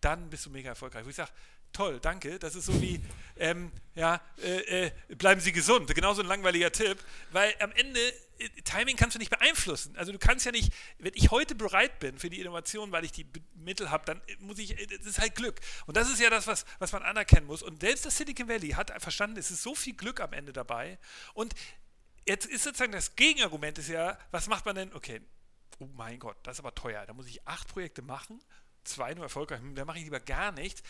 [0.00, 1.04] dann bist du mega erfolgreich.
[1.04, 1.30] Wo ich sage,
[1.72, 3.00] toll, danke, das ist so wie,
[3.36, 6.98] ähm, ja, äh, äh, bleiben Sie gesund, genauso ein langweiliger Tipp,
[7.30, 8.00] weil am Ende,
[8.38, 9.96] äh, Timing kannst du nicht beeinflussen.
[9.96, 13.12] Also du kannst ja nicht, wenn ich heute bereit bin für die Innovation, weil ich
[13.12, 15.60] die Mittel habe, dann muss ich, äh, das ist halt Glück.
[15.86, 17.62] Und das ist ja das, was, was man anerkennen muss.
[17.62, 20.98] Und selbst das Silicon Valley hat verstanden, es ist so viel Glück am Ende dabei.
[21.34, 21.54] Und
[22.28, 24.92] jetzt ist sozusagen das Gegenargument ist ja, was macht man denn?
[24.92, 25.20] Okay,
[25.78, 27.04] oh mein Gott, das ist aber teuer.
[27.06, 28.40] Da muss ich acht Projekte machen,
[28.84, 30.82] zwei nur erfolgreich, da mache ich lieber gar nichts.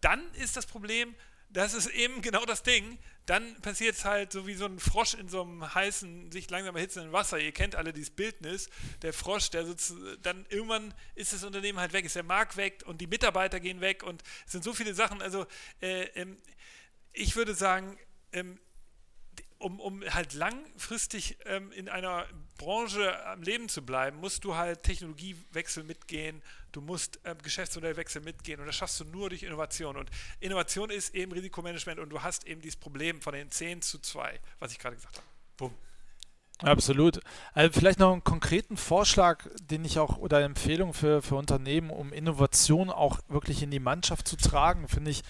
[0.00, 1.14] Dann ist das Problem,
[1.48, 2.98] das ist eben genau das Ding.
[3.24, 6.76] Dann passiert es halt so wie so ein Frosch in so einem heißen, sich langsam
[6.76, 7.38] erhitzenden Wasser.
[7.38, 8.68] Ihr kennt alle dieses Bildnis.
[9.00, 12.82] Der Frosch, der sitzt, dann irgendwann ist das Unternehmen halt weg, ist der Markt weg
[12.84, 15.22] und die Mitarbeiter gehen weg und es sind so viele Sachen.
[15.22, 15.46] Also,
[15.80, 16.36] äh, ähm,
[17.12, 17.98] ich würde sagen,
[18.32, 18.58] ähm,
[19.62, 22.26] um, um halt langfristig ähm, in einer
[22.58, 26.42] Branche am Leben zu bleiben, musst du halt Technologiewechsel mitgehen,
[26.72, 29.96] du musst ähm, Geschäftsmodellwechsel mitgehen und das schaffst du nur durch Innovation.
[29.96, 30.10] Und
[30.40, 34.40] Innovation ist eben Risikomanagement und du hast eben dieses Problem von den 10 zu 2,
[34.58, 35.26] was ich gerade gesagt habe.
[35.56, 35.74] Bumm.
[36.58, 37.20] Absolut.
[37.54, 42.12] Also vielleicht noch einen konkreten Vorschlag, den ich auch oder Empfehlung für, für Unternehmen, um
[42.12, 45.22] Innovation auch wirklich in die Mannschaft zu tragen, finde ich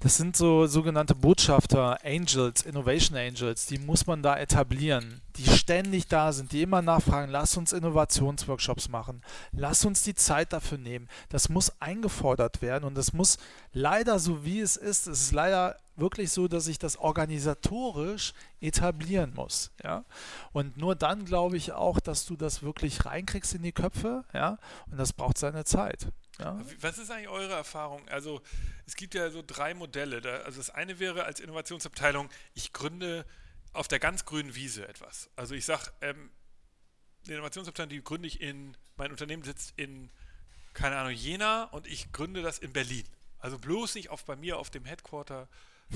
[0.00, 6.06] das sind so sogenannte Botschafter, Angels, Innovation Angels, die muss man da etablieren, die ständig
[6.08, 9.22] da sind, die immer nachfragen, lass uns Innovationsworkshops machen,
[9.52, 11.08] lass uns die Zeit dafür nehmen.
[11.28, 13.38] Das muss eingefordert werden und das muss
[13.72, 19.32] leider so wie es ist, es ist leider wirklich so, dass ich das organisatorisch etablieren
[19.34, 19.70] muss.
[19.82, 20.04] Ja?
[20.52, 24.58] Und nur dann glaube ich auch, dass du das wirklich reinkriegst in die Köpfe, ja,
[24.90, 26.08] und das braucht seine Zeit.
[26.38, 26.60] Ja.
[26.80, 28.06] Was ist eigentlich eure Erfahrung?
[28.08, 28.42] Also
[28.86, 30.20] es gibt ja so drei Modelle.
[30.20, 33.24] Da, also das eine wäre als Innovationsabteilung, ich gründe
[33.72, 35.30] auf der ganz grünen Wiese etwas.
[35.36, 36.30] Also ich sage, ähm,
[37.26, 40.10] die Innovationsabteilung, die gründe ich in, mein Unternehmen sitzt in,
[40.74, 43.06] keine Ahnung, Jena und ich gründe das in Berlin.
[43.38, 45.48] Also bloß nicht auf, bei mir auf dem Headquarter,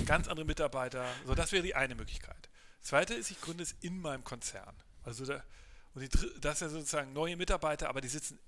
[0.06, 1.06] ganz andere Mitarbeiter.
[1.26, 2.48] So, das wäre die eine Möglichkeit.
[2.80, 4.74] Zweite ist, ich gründe es in meinem Konzern.
[5.02, 5.42] Also da,
[5.94, 6.08] und die,
[6.40, 8.38] das ist ja sozusagen neue Mitarbeiter, aber die sitzen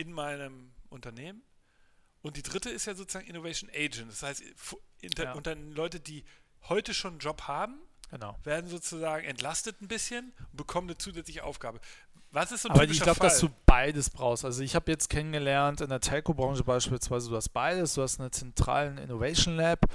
[0.00, 1.42] in meinem Unternehmen.
[2.22, 4.10] Und die dritte ist ja sozusagen Innovation Agent.
[4.10, 4.42] Das heißt,
[5.00, 5.32] inter, ja.
[5.34, 6.24] unter Leute, die
[6.68, 7.80] heute schon einen Job haben,
[8.10, 8.36] genau.
[8.44, 11.80] werden sozusagen entlastet ein bisschen und bekommen eine zusätzliche Aufgabe.
[12.32, 14.44] Was ist so ein Aber ich glaube, dass du beides brauchst.
[14.44, 17.94] Also ich habe jetzt kennengelernt in der Telco-Branche beispielsweise, du hast beides.
[17.94, 19.86] Du hast einen zentralen Innovation Lab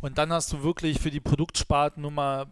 [0.00, 2.46] und dann hast du wirklich für die Produktsparten nur mal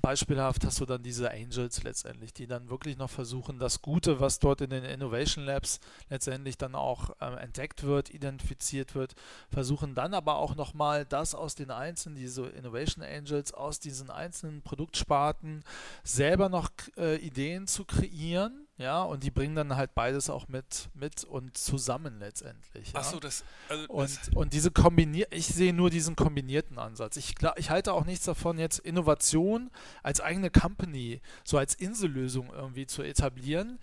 [0.00, 4.38] beispielhaft hast du dann diese Angels letztendlich, die dann wirklich noch versuchen, das Gute, was
[4.38, 9.14] dort in den Innovation Labs letztendlich dann auch ähm, entdeckt wird, identifiziert wird,
[9.50, 14.62] versuchen dann aber auch nochmal das aus den einzelnen, diese Innovation Angels, aus diesen einzelnen
[14.62, 15.64] Produktsparten
[16.02, 20.88] selber noch äh, Ideen zu kreieren, ja, und die bringen dann halt beides auch mit,
[20.94, 22.92] mit und zusammen letztendlich.
[22.92, 23.00] Ja?
[23.00, 23.44] Achso, das.
[23.68, 27.16] Also Und, das und diese kombinier ich sehe nur diesen kombinierten Ansatz.
[27.16, 29.70] Ich, gla- ich halte auch nichts davon, jetzt Innovation
[30.02, 33.78] als eigene Company, so als Insellösung irgendwie zu etablieren.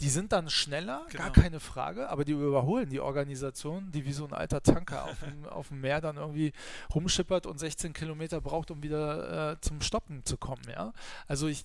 [0.00, 1.42] Die sind dann schneller, gar Genau.
[1.42, 5.44] keine Frage, aber die überholen die Organisation, die wie so ein alter Tanker auf dem,
[5.48, 6.52] auf dem Meer dann irgendwie
[6.94, 10.62] rumschippert und 16 Kilometer braucht, um wieder äh, zum Stoppen zu kommen.
[10.70, 10.94] Ja?
[11.26, 11.64] Also ich,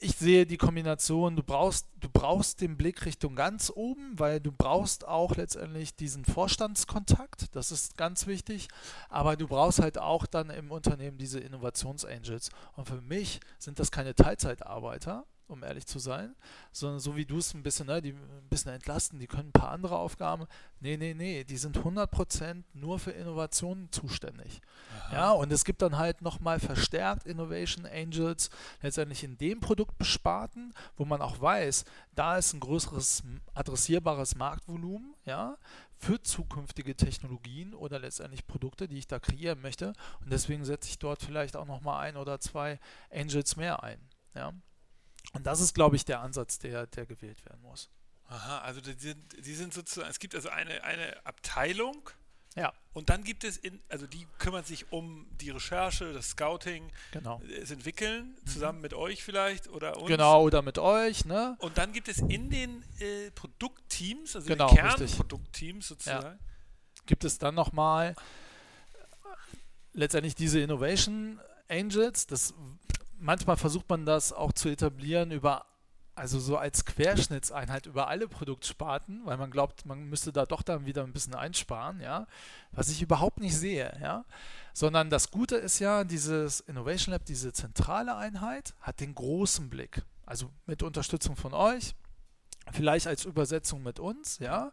[0.00, 4.52] ich sehe die Kombination, du brauchst, du brauchst den Blick Richtung ganz oben, weil du
[4.52, 8.68] brauchst auch letztendlich diesen Vorstandskontakt, das ist ganz wichtig,
[9.08, 12.50] aber du brauchst halt auch dann im Unternehmen diese Innovationsangels.
[12.76, 16.36] Und für mich sind das keine Teilzeitarbeiter, um ehrlich zu sein,
[16.72, 19.52] sondern so wie du es ein bisschen, ne, die ein bisschen entlasten, die können ein
[19.52, 20.46] paar andere Aufgaben.
[20.80, 24.60] Nee, nee, nee, die sind 100% nur für Innovationen zuständig.
[25.10, 28.50] Ja, und es gibt dann halt nochmal verstärkt Innovation Angels,
[28.82, 31.84] letztendlich in dem Produkt besparten, wo man auch weiß,
[32.14, 33.22] da ist ein größeres
[33.54, 35.56] adressierbares Marktvolumen, ja,
[35.98, 39.92] für zukünftige Technologien oder letztendlich Produkte, die ich da kreieren möchte.
[40.20, 42.78] Und deswegen setze ich dort vielleicht auch nochmal ein oder zwei
[43.10, 43.98] Angels mehr ein.
[44.34, 44.52] Ja.
[45.34, 47.90] Und das ist, glaube ich, der Ansatz, der, der gewählt werden muss.
[48.28, 52.10] Aha, also die sind, die sind sozusagen, es gibt also eine, eine Abteilung
[52.56, 56.90] Ja, und dann gibt es, in, also die kümmert sich um die Recherche, das Scouting,
[57.12, 57.40] genau.
[57.60, 60.08] das Entwickeln, zusammen mit euch vielleicht oder uns.
[60.08, 61.56] Genau, oder mit euch, ne?
[61.60, 64.76] Und dann gibt es in den äh, Produktteams, also Genau, den.
[64.76, 66.38] Kernproduktteams sozusagen,
[67.06, 68.14] gibt es dann nochmal
[69.92, 72.26] letztendlich diese Innovation Angels.
[72.26, 72.52] Das,
[73.18, 75.66] manchmal versucht man das auch zu etablieren über,
[76.14, 80.86] also so als Querschnittseinheit über alle Produktsparten, weil man glaubt, man müsste da doch dann
[80.86, 82.26] wieder ein bisschen einsparen, ja,
[82.72, 84.24] was ich überhaupt nicht sehe, ja.
[84.72, 90.02] Sondern das Gute ist ja, dieses Innovation Lab, diese zentrale Einheit, hat den großen Blick.
[90.26, 91.94] Also mit Unterstützung von euch,
[92.72, 94.72] vielleicht als Übersetzung mit uns, ja.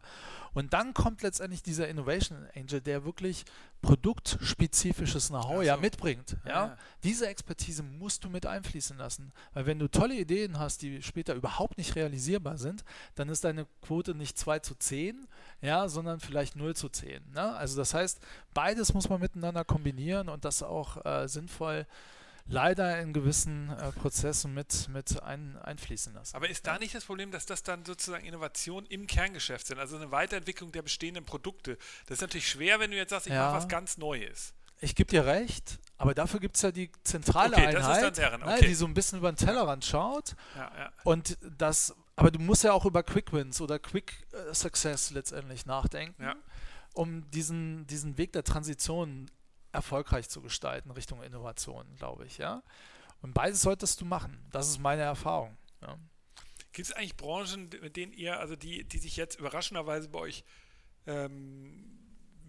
[0.53, 3.45] Und dann kommt letztendlich dieser Innovation Angel, der wirklich
[3.85, 5.81] produktspezifisches Know-how ja so.
[5.81, 6.37] mitbringt.
[6.43, 6.51] Ja?
[6.51, 6.77] Ja.
[7.03, 9.31] Diese Expertise musst du mit einfließen lassen.
[9.53, 12.83] Weil wenn du tolle Ideen hast, die später überhaupt nicht realisierbar sind,
[13.13, 15.27] dann ist deine Quote nicht 2 zu 10,
[15.61, 17.31] ja, sondern vielleicht 0 zu 10.
[17.31, 17.55] Ne?
[17.55, 18.19] Also das heißt,
[18.55, 21.85] beides muss man miteinander kombinieren und das auch äh, sinnvoll
[22.47, 26.35] leider in gewissen äh, Prozessen mit, mit ein, einfließen lassen.
[26.35, 29.95] Aber ist da nicht das Problem, dass das dann sozusagen Innovationen im Kerngeschäft sind, also
[29.95, 31.77] eine Weiterentwicklung der bestehenden Produkte?
[32.05, 33.47] Das ist natürlich schwer, wenn du jetzt sagst, ich Ja.
[33.47, 34.53] mache was ganz Neues.
[34.81, 38.47] Ich gebe dir recht, aber dafür gibt es ja die zentrale Okay, Einheit, deren, ne,
[38.53, 38.67] okay.
[38.67, 40.35] die so ein bisschen über den Tellerrand schaut.
[40.55, 40.91] Ja, ja.
[41.05, 45.65] Und das, aber du musst ja auch über Quick Wins oder Quick äh, Success letztendlich
[45.65, 46.35] nachdenken, Ja.
[46.93, 49.31] um diesen, diesen Weg der Transition
[49.75, 52.63] erfolgreich zu gestalten Richtung Innovation, glaube ich, ja.
[53.21, 54.45] Und beides solltest du machen.
[54.51, 55.57] Das ist meine Erfahrung.
[55.81, 55.97] Ja.
[56.73, 60.43] Gibt es eigentlich Branchen, mit denen ihr, also die, die sich jetzt überraschenderweise bei euch
[61.07, 61.95] ähm,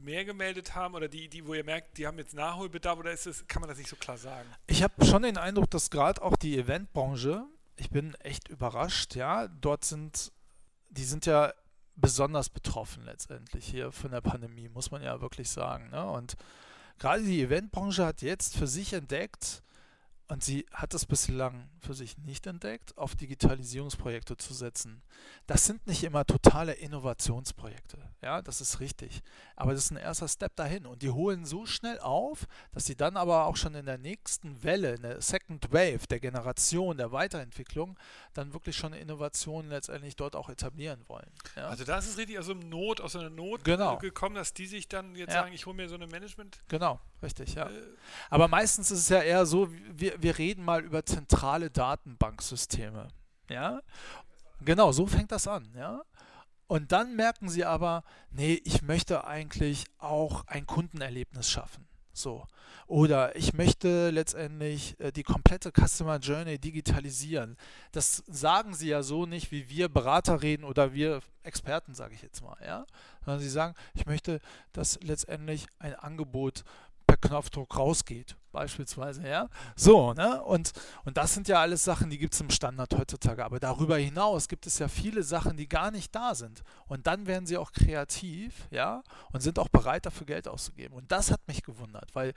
[0.03, 3.27] mehr gemeldet haben oder die, die, wo ihr merkt, die haben jetzt Nachholbedarf oder ist
[3.27, 4.49] das, kann man das nicht so klar sagen?
[4.67, 7.45] Ich habe schon den Eindruck, dass gerade auch die Eventbranche,
[7.77, 10.33] ich bin echt überrascht, ja, dort sind,
[10.91, 11.53] die sind ja
[11.97, 15.91] besonders betroffen letztendlich hier von der Pandemie, muss man ja wirklich sagen.
[15.91, 16.09] Ne?
[16.09, 16.37] Und
[16.99, 19.63] gerade die Eventbranche hat jetzt für sich entdeckt,
[20.29, 25.03] und sie hat es bislang für sich nicht entdeckt, auf Digitalisierungsprojekte zu setzen.
[25.47, 27.99] Das sind nicht immer totale Innovationsprojekte.
[28.23, 29.23] Ja, das ist richtig.
[29.55, 30.87] Aber das ist ein erster Step dahin.
[30.87, 34.63] Und die holen so schnell auf, dass sie dann aber auch schon in der nächsten
[34.63, 37.97] Welle, in der Second Wave der Generation, der Weiterentwicklung,
[38.35, 41.31] dann wirklich schon Innovationen letztendlich dort auch etablieren wollen.
[41.57, 41.69] Ja?
[41.69, 43.97] Also das ist richtig aus so einem Not, aus einer Not Genau.
[43.99, 45.43] gekommen, dass die sich dann jetzt Ja.
[45.43, 46.59] sagen, ich hole mir so eine Management.
[46.69, 47.69] Genau, richtig, ja.
[47.69, 47.83] Äh,
[48.31, 53.09] Aber meistens ist es ja eher so, wir, wir reden mal über zentrale Datenbanksysteme.
[53.49, 53.81] Ja?
[54.61, 56.03] Genau, so fängt das an, ja.
[56.69, 61.87] Und dann merken sie aber, nee, ich möchte eigentlich auch ein Kundenerlebnis schaffen.
[62.13, 62.47] So.
[62.87, 67.57] Oder ich möchte letztendlich äh, die komplette Customer Journey digitalisieren.
[67.93, 72.23] Das sagen sie ja so nicht, wie wir Berater reden oder wir Experten, sage ich
[72.23, 72.87] jetzt mal, ja.
[73.25, 74.41] Sondern sie sagen, ich möchte,
[74.73, 76.65] dass letztendlich ein Angebot
[77.07, 79.49] per Knopfdruck rausgeht, beispielsweise, ja.
[79.77, 80.43] So, ne?
[80.43, 80.73] Und,
[81.05, 83.45] und das sind ja alles Sachen, die gibt es im Standard heutzutage.
[83.45, 86.63] Aber darüber hinaus gibt es ja viele Sachen, die gar nicht da sind.
[86.87, 89.03] Und dann werden sie auch kreativ, ja,
[89.33, 90.97] und sind auch bereit, dafür Geld auszugeben.
[90.97, 92.33] Und das hat mich gewundert, weil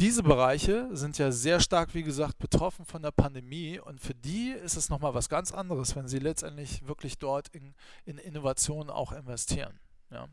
[0.00, 4.48] diese Bereiche sind ja sehr stark, wie gesagt, betroffen von der Pandemie und für die
[4.48, 7.74] ist es nochmal was ganz anderes, wenn sie letztendlich wirklich dort in,
[8.06, 9.78] in Innovationen auch investieren.
[10.08, 10.26] Ja.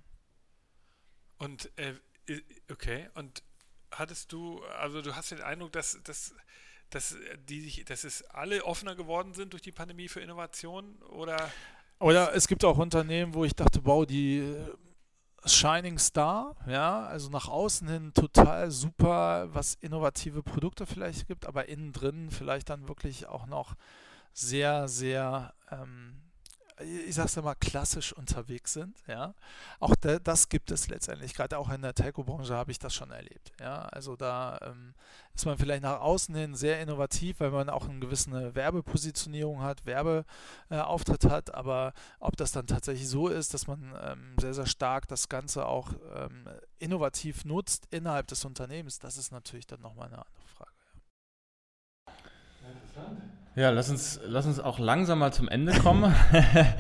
[1.38, 1.96] Und äh,
[2.72, 3.44] okay, und
[3.92, 6.34] hattest du, also du hast den Eindruck, dass, dass,
[6.90, 7.16] dass,
[7.48, 11.52] die, dass es alle offener geworden sind durch die Pandemie für Innovation oder?
[12.00, 14.56] Oder es gibt auch Unternehmen, wo ich dachte, wow, die
[15.46, 21.70] Shining Star, ja, also nach außen hin total super, was innovative Produkte vielleicht gibt, aber
[21.70, 23.76] innen drin vielleicht dann wirklich auch noch
[24.34, 26.27] sehr, sehr ähm,
[26.80, 28.96] ich sag's ja mal, klassisch unterwegs sind.
[29.08, 29.34] Ja?
[29.80, 31.34] Auch de, das gibt es letztendlich.
[31.34, 33.52] Gerade auch in der Telco-Branche habe ich das schon erlebt.
[33.60, 33.86] Ja?
[33.86, 34.94] Also da ähm,
[35.34, 39.86] ist man vielleicht nach außen hin sehr innovativ, weil man auch eine gewisse Werbepositionierung hat,
[39.86, 41.54] Werbeauftritt äh, hat.
[41.56, 45.66] Aber ob das dann tatsächlich so ist, dass man ähm, sehr, sehr stark das Ganze
[45.66, 46.48] auch ähm,
[46.80, 50.72] innovativ nutzt innerhalb des Unternehmens, das ist natürlich dann nochmal eine andere Frage.
[52.06, 52.70] Ja.
[52.70, 53.47] Interessant.
[53.58, 56.04] Ja, lass uns, lass uns auch langsam mal zum Ende kommen.
[56.32, 56.76] ja,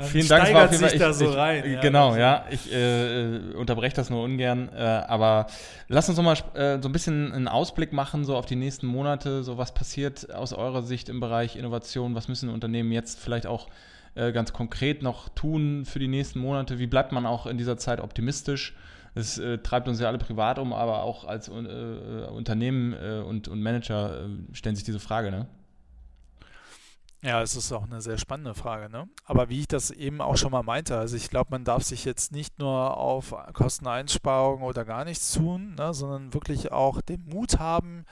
[0.00, 0.48] Vielen Dank.
[0.48, 1.62] Steigert sich ich, da so rein.
[1.64, 2.44] Ich, genau, ja.
[2.50, 4.68] Ich äh, unterbreche das nur ungern.
[4.74, 5.46] Äh, aber
[5.86, 8.88] lass uns noch mal äh, so ein bisschen einen Ausblick machen, so auf die nächsten
[8.88, 9.44] Monate.
[9.44, 12.16] So was passiert aus eurer Sicht im Bereich Innovation?
[12.16, 13.68] Was müssen Unternehmen jetzt vielleicht auch
[14.16, 16.80] äh, ganz konkret noch tun für die nächsten Monate?
[16.80, 18.74] Wie bleibt man auch in dieser Zeit optimistisch?
[19.14, 23.62] Es äh, treibt uns ja alle privat um, aber auch als äh, Unternehmen und, und
[23.62, 25.46] Manager stellen sich diese Frage, ne?
[27.22, 28.90] Ja, es ist auch eine sehr spannende Frage.
[28.90, 29.08] Ne?
[29.24, 32.04] Aber wie ich das eben auch schon mal meinte, also ich glaube, man darf sich
[32.04, 37.58] jetzt nicht nur auf Kosteneinsparungen oder gar nichts tun, ne, sondern wirklich auch den Mut
[37.58, 38.04] haben,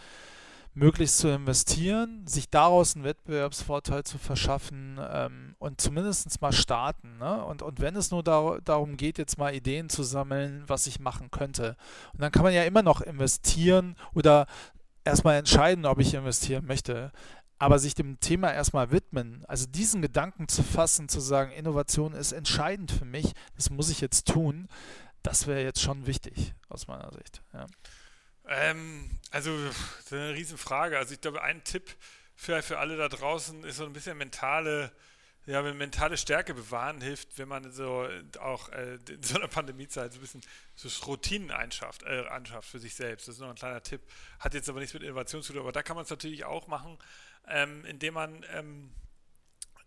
[0.72, 7.18] möglichst zu investieren, sich daraus einen Wettbewerbsvorteil zu verschaffen ähm, und zumindest mal starten.
[7.18, 7.44] Ne?
[7.44, 10.98] Und, und wenn es nur da, darum geht, jetzt mal Ideen zu sammeln, was ich
[10.98, 11.76] machen könnte.
[12.14, 14.46] Und dann kann man ja immer noch investieren oder
[15.04, 17.12] erstmal entscheiden, ob ich investieren möchte
[17.64, 22.32] aber sich dem Thema erstmal widmen, also diesen Gedanken zu fassen, zu sagen, Innovation ist
[22.32, 24.68] entscheidend für mich, das muss ich jetzt tun,
[25.22, 27.40] das wäre jetzt schon wichtig aus meiner Sicht.
[27.54, 27.66] Ja.
[28.46, 30.98] Ähm, also, das ist eine Riesenfrage.
[30.98, 31.96] Also, ich glaube, ein Tipp
[32.36, 34.92] für, für alle da draußen ist so ein bisschen mentale,
[35.46, 38.06] ja, mentale Stärke bewahren hilft, wenn man so
[38.40, 40.42] auch äh, in so einer Pandemiezeit so ein bisschen
[40.76, 43.26] so Routinen einschafft, äh, anschafft für sich selbst.
[43.26, 44.02] Das ist noch ein kleiner Tipp.
[44.38, 46.66] Hat jetzt aber nichts mit Innovation zu tun, aber da kann man es natürlich auch
[46.66, 46.98] machen
[47.48, 48.90] ähm, indem man, ähm,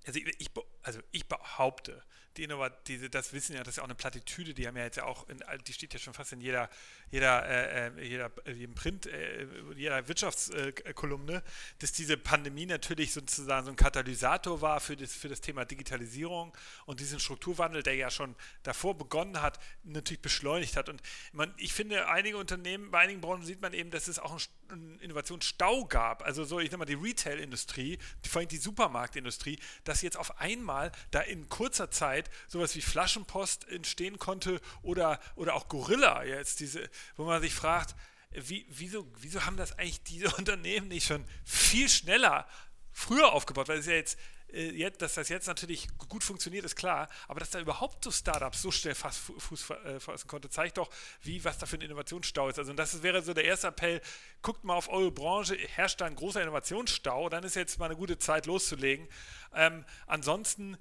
[0.06, 0.50] also, ich,
[0.84, 2.04] also ich behaupte,
[2.38, 4.98] die Innovat das wissen ja, das ist ja auch eine Plattitüde, die haben ja jetzt
[4.98, 6.70] ja auch, in, die steht ja schon fast in jeder,
[7.10, 11.44] jeder, äh, äh jeder, äh, jedem Print, äh, jeder Wirtschaftskolumne,
[11.80, 16.56] dass diese Pandemie natürlich sozusagen so ein Katalysator war für das, für das Thema Digitalisierung
[16.86, 20.90] und diesen Strukturwandel, der ja schon davor begonnen hat, natürlich beschleunigt hat.
[20.90, 21.02] Und
[21.32, 24.42] man, ich finde, einige Unternehmen, bei einigen Branchen sieht man eben, dass es auch einen,
[24.70, 26.24] einen Innovationsstau gab.
[26.24, 30.92] Also so, ich nenne mal die Retail-Industrie, vor allem die Supermarktindustrie, dass jetzt auf einmal
[31.12, 36.90] da in kurzer Zeit sowas wie Flaschenpost entstehen konnte oder, oder auch Gorilla jetzt, diese,
[37.16, 37.96] wo man sich fragt,
[38.32, 42.48] wie, wieso, wieso haben das eigentlich diese Unternehmen nicht schon viel schneller
[42.92, 43.68] früher aufgebaut?
[43.68, 44.18] Weil es ja jetzt,
[44.54, 48.62] jetzt, dass das jetzt natürlich gut funktioniert, ist klar, aber dass da überhaupt so Startups
[48.62, 50.90] so schnell fast Fuß äh, fassen konnte, zeigt doch,
[51.22, 52.58] wie was da für ein Innovationsstau ist.
[52.58, 54.02] Also das wäre so der erste Appell,
[54.42, 57.96] guckt mal auf eure Branche, herrscht da ein großer Innovationsstau, dann ist jetzt mal eine
[57.96, 59.08] gute Zeit loszulegen.
[59.54, 60.78] Ähm, ansonsten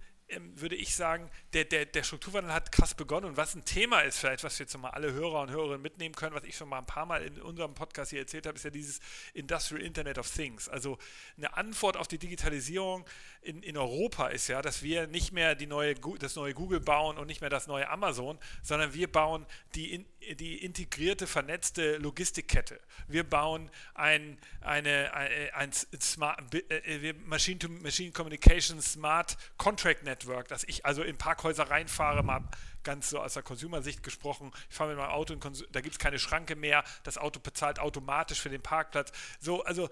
[0.55, 4.19] würde ich sagen, der, der, der Strukturwandel hat krass begonnen und was ein Thema ist,
[4.19, 6.79] vielleicht, was wir jetzt mal alle Hörer und Hörerinnen mitnehmen können, was ich schon mal
[6.79, 9.01] ein paar Mal in unserem Podcast hier erzählt habe, ist ja dieses
[9.35, 10.69] Industrial Internet of Things.
[10.69, 10.99] Also
[11.37, 13.05] eine Antwort auf die Digitalisierung
[13.41, 17.17] in, in Europa ist ja, dass wir nicht mehr die neue, das neue Google bauen
[17.19, 19.47] und nicht mehr das neue Amazon, sondern wir bauen
[19.77, 20.05] die,
[20.35, 22.81] die integrierte, vernetzte Logistikkette.
[23.07, 30.16] Wir bauen ein, eine, ein, ein Smart, äh, Machine-to-Machine Communication Smart Contract Network,
[30.49, 32.43] dass ich also in Parkhäuser reinfahre, mal
[32.83, 36.19] ganz so aus der Consumer-Sicht gesprochen, ich fahre mit meinem Auto, da gibt es keine
[36.19, 39.13] Schranke mehr, das Auto bezahlt automatisch für den Parkplatz.
[39.41, 39.89] So, also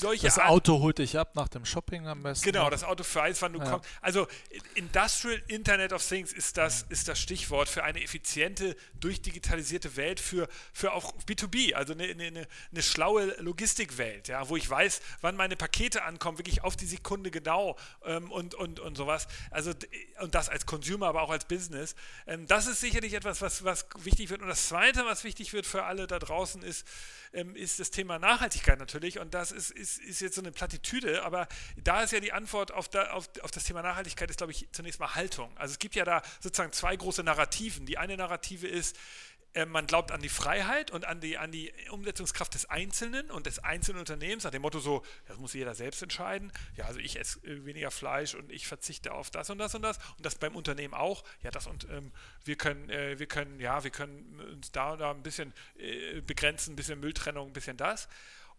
[0.00, 2.44] solche Das Auto holt dich ab nach dem Shopping am besten.
[2.44, 3.70] Genau, das Auto weiß, wann du ja.
[3.70, 3.88] kommst.
[4.00, 4.26] Also
[4.74, 10.48] Industrial Internet of Things ist das, ist das Stichwort für eine effiziente, durchdigitalisierte Welt, für,
[10.72, 15.56] für auch B2B, also eine, eine, eine schlaue Logistikwelt, ja, wo ich weiß, wann meine
[15.56, 19.28] Pakete ankommen, wirklich auf die Sekunde genau ähm, und, und, und sowas.
[19.50, 19.72] Also
[20.20, 21.94] und das als Consumer, aber auch als Business.
[22.26, 24.42] Ähm, das ist sicherlich etwas, was, was wichtig wird.
[24.42, 26.86] Und das Zweite, was wichtig wird für alle da draußen, ist,
[27.34, 29.18] ähm, ist das Thema Nachhaltigkeit natürlich.
[29.18, 32.72] Und das ist, ist, ist jetzt so eine Plattitüde, aber da ist ja die Antwort
[32.72, 35.50] auf, da, auf, auf das Thema Nachhaltigkeit, ist, glaube ich, zunächst mal Haltung.
[35.56, 37.86] Also es gibt ja da sozusagen zwei große Narrativen.
[37.86, 38.96] Die eine Narrative ist,
[39.66, 43.60] man glaubt an die Freiheit und an die, an die Umsetzungskraft des Einzelnen und des
[43.60, 46.52] einzelnen Unternehmens, nach dem Motto so, das muss jeder selbst entscheiden.
[46.76, 49.82] Ja, also ich esse äh, weniger Fleisch und ich verzichte auf das und das und
[49.82, 51.22] das und das beim Unternehmen auch.
[51.42, 52.10] Ja, das und ähm,
[52.44, 56.20] wir können, äh, wir können, ja, wir können uns da und da ein bisschen äh,
[56.20, 58.08] begrenzen, ein bisschen Mülltrennung, ein bisschen das.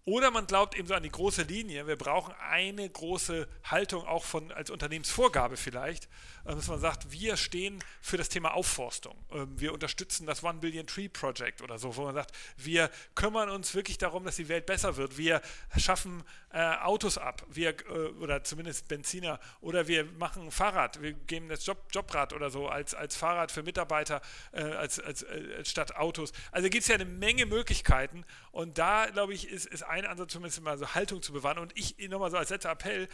[0.08, 1.88] Oder man glaubt eben so an die große Linie.
[1.88, 6.06] Wir brauchen eine große Haltung auch von als Unternehmensvorgabe vielleicht,
[6.46, 9.18] äh, dass man sagt, wir stehen für das Thema Aufforstung.
[9.32, 13.50] Ähm, wir unterstützen das One Billion Tree Project oder so, wo man sagt, wir kümmern
[13.50, 15.18] uns wirklich darum, dass die Welt besser wird.
[15.18, 15.42] Wir
[15.76, 21.02] schaffen äh, Autos ab, wir äh, oder zumindest Benziner oder wir machen Fahrrad.
[21.02, 25.24] Wir geben das Job, Jobrad oder so als, als Fahrrad für Mitarbeiter äh, als, als,
[25.24, 26.32] äh, statt Autos.
[26.52, 30.34] Also gibt es ja eine Menge Möglichkeiten und da glaube ich ist, ist ein Ansatz
[30.34, 31.58] zumindest mal so Haltung zu bewahren.
[31.58, 33.08] Und ich nochmal so als letzter Appell,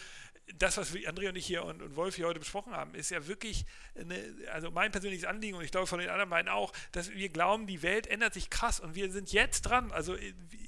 [0.57, 3.09] das, was wir, André und ich hier und, und Wolf hier heute besprochen haben, ist
[3.11, 3.65] ja wirklich,
[3.95, 4.15] eine,
[4.51, 7.67] also mein persönliches Anliegen und ich glaube von den anderen beiden auch, dass wir glauben,
[7.67, 9.91] die Welt ändert sich krass und wir sind jetzt dran.
[9.91, 10.15] Also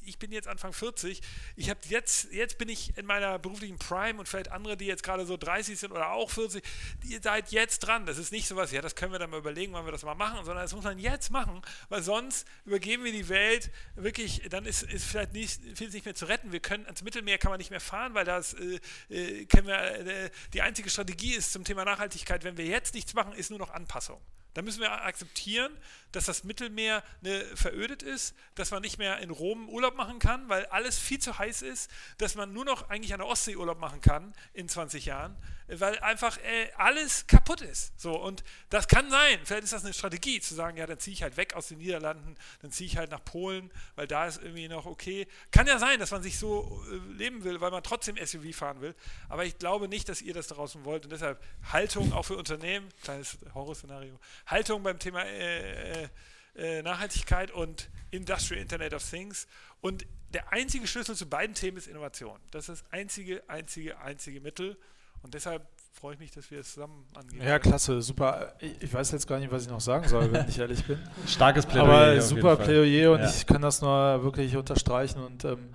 [0.06, 1.22] ich bin jetzt Anfang 40,
[1.56, 5.04] ich habe jetzt, jetzt bin ich in meiner beruflichen Prime und vielleicht andere, die jetzt
[5.04, 6.64] gerade so 30 sind oder auch 40,
[7.04, 8.06] ihr seid jetzt dran.
[8.06, 10.04] Das ist nicht so was, ja, das können wir dann mal überlegen, wann wir das
[10.04, 14.42] mal machen, sondern das muss man jetzt machen, weil sonst übergeben wir die Welt wirklich,
[14.50, 16.52] dann ist, ist vielleicht nicht, viel nicht mehr zu retten.
[16.52, 20.26] Wir können ans Mittelmeer kann man nicht mehr fahren, weil das äh, äh, kennen wir,
[20.26, 23.60] äh, die einzige Strategie ist zum Thema Nachhaltigkeit, wenn wir jetzt nichts machen, ist nur
[23.60, 24.22] noch Anpassung.
[24.54, 25.76] Da müssen wir akzeptieren,
[26.14, 30.48] dass das Mittelmeer ne, verödet ist, dass man nicht mehr in Rom Urlaub machen kann,
[30.48, 31.90] weil alles viel zu heiß ist,
[32.20, 35.36] dass man nur noch eigentlich an der Ostsee Urlaub machen kann in 20 Jahren,
[35.68, 38.00] weil einfach äh, alles kaputt ist.
[38.00, 39.40] So, und das kann sein.
[39.44, 41.80] Vielleicht ist das eine Strategie, zu sagen, ja, dann ziehe ich halt weg aus den
[41.80, 45.28] Niederlanden, dann ziehe ich halt nach Polen, weil da ist irgendwie noch okay.
[45.52, 48.82] Kann ja sein, dass man sich so äh, leben will, weil man trotzdem SUV fahren
[48.82, 48.94] will.
[49.30, 51.06] Aber ich glaube nicht, dass ihr das draußen wollt.
[51.06, 56.10] Und deshalb Haltung auch für Unternehmen, kleines Horrorszenario, Haltung beim Thema äh,
[56.56, 59.48] äh, Nachhaltigkeit und Industrial Internet of Things.
[59.82, 62.40] Und der einzige Schlüssel zu beiden Themen ist Innovation.
[62.52, 64.78] Das ist das einzige, einzige, einzige Mittel.
[65.22, 67.42] Und deshalb freue ich mich, dass wir es zusammen angehen.
[67.42, 68.54] Ja, klasse, super.
[68.60, 71.00] Ich, weiß jetzt gar nicht, was ich noch sagen soll, wenn ich ehrlich bin.
[71.28, 72.12] Starkes Plädoyer.
[72.12, 73.30] Aber super Plädoyer und ja.
[73.30, 75.74] ich kann das nur wirklich unterstreichen und ähm,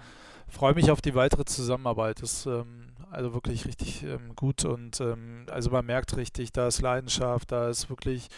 [0.49, 2.21] freue mich auf die weitere Zusammenarbeit.
[2.21, 6.81] Das ähm, also wirklich richtig ähm, gut und ähm, also man merkt richtig, da ist
[6.81, 8.29] Leidenschaft, da ist wirklich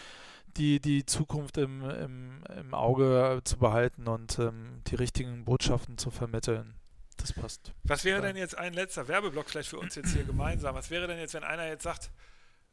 [0.57, 6.11] die, die Zukunft im, im, im Auge zu behalten und ähm, die richtigen Botschaften zu
[6.11, 6.75] vermitteln.
[7.17, 7.71] Das passt.
[7.83, 8.27] Was wäre ja.
[8.27, 10.75] denn jetzt ein letzter Werbeblock vielleicht für uns jetzt hier gemeinsam?
[10.75, 12.11] Was wäre denn jetzt, wenn einer jetzt sagt,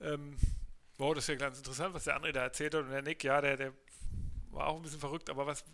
[0.01, 0.37] ähm,
[0.97, 3.25] wow, das ist ja ganz interessant, was der andere da erzählt hat und der Nick,
[3.25, 3.73] ja, der, der
[4.59, 5.65] war auch ein bisschen verrückt, aber was,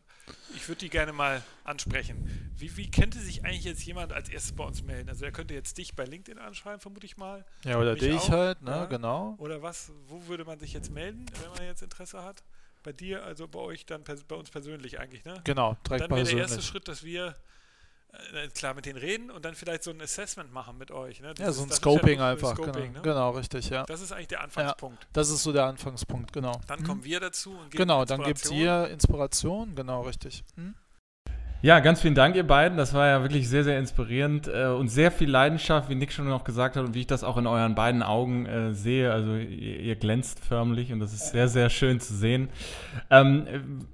[0.54, 2.52] ich würde die gerne mal ansprechen.
[2.56, 5.08] Wie, wie könnte sich eigentlich jetzt jemand als erstes bei uns melden?
[5.08, 7.44] Also er könnte jetzt dich bei LinkedIn anschreiben, vermute ich mal.
[7.64, 8.84] Ja, oder dich auch, halt, ne, ja.
[8.84, 9.34] genau.
[9.38, 12.44] Oder was, wo würde man sich jetzt melden, wenn man jetzt Interesse hat?
[12.82, 15.40] Bei dir, also bei euch, dann bei uns persönlich eigentlich, ne?
[15.44, 17.34] Genau, direkt Dann wäre der erste Schritt, dass wir
[18.54, 21.20] klar mit denen reden und dann vielleicht so ein Assessment machen mit euch.
[21.20, 21.34] Ne?
[21.38, 22.52] ja, so ein Scoping ja einfach.
[22.52, 22.88] Scoping, genau.
[22.90, 23.02] Ne?
[23.02, 23.30] genau.
[23.30, 23.84] richtig, ja.
[23.84, 25.02] Das ist eigentlich der Anfangspunkt.
[25.02, 26.60] Ja, das ist so der Anfangspunkt, genau.
[26.66, 26.84] Dann mhm.
[26.84, 30.44] kommen wir dazu und geben Genau, dann gibt es ihr Inspiration, genau, richtig.
[30.56, 30.74] Mhm.
[31.64, 32.76] Ja, ganz vielen Dank, ihr beiden.
[32.76, 36.28] Das war ja wirklich sehr, sehr inspirierend äh, und sehr viel Leidenschaft, wie Nick schon
[36.28, 39.10] noch gesagt hat und wie ich das auch in euren beiden Augen äh, sehe.
[39.10, 42.50] Also ihr, ihr, glänzt förmlich und das ist sehr, sehr schön zu sehen.
[43.08, 43.46] Ähm,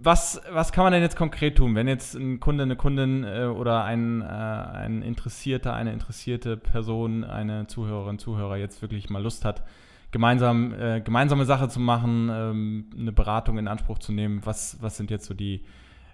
[0.02, 3.44] was, was kann man denn jetzt konkret tun, wenn jetzt ein Kunde, eine Kundin äh,
[3.44, 9.44] oder ein, äh, ein Interessierter, eine interessierte Person, eine Zuhörerin, Zuhörer jetzt wirklich mal Lust
[9.44, 9.62] hat,
[10.10, 14.40] gemeinsam, äh, gemeinsame Sache zu machen, ähm, eine Beratung in Anspruch zu nehmen?
[14.42, 15.62] Was, was sind jetzt so die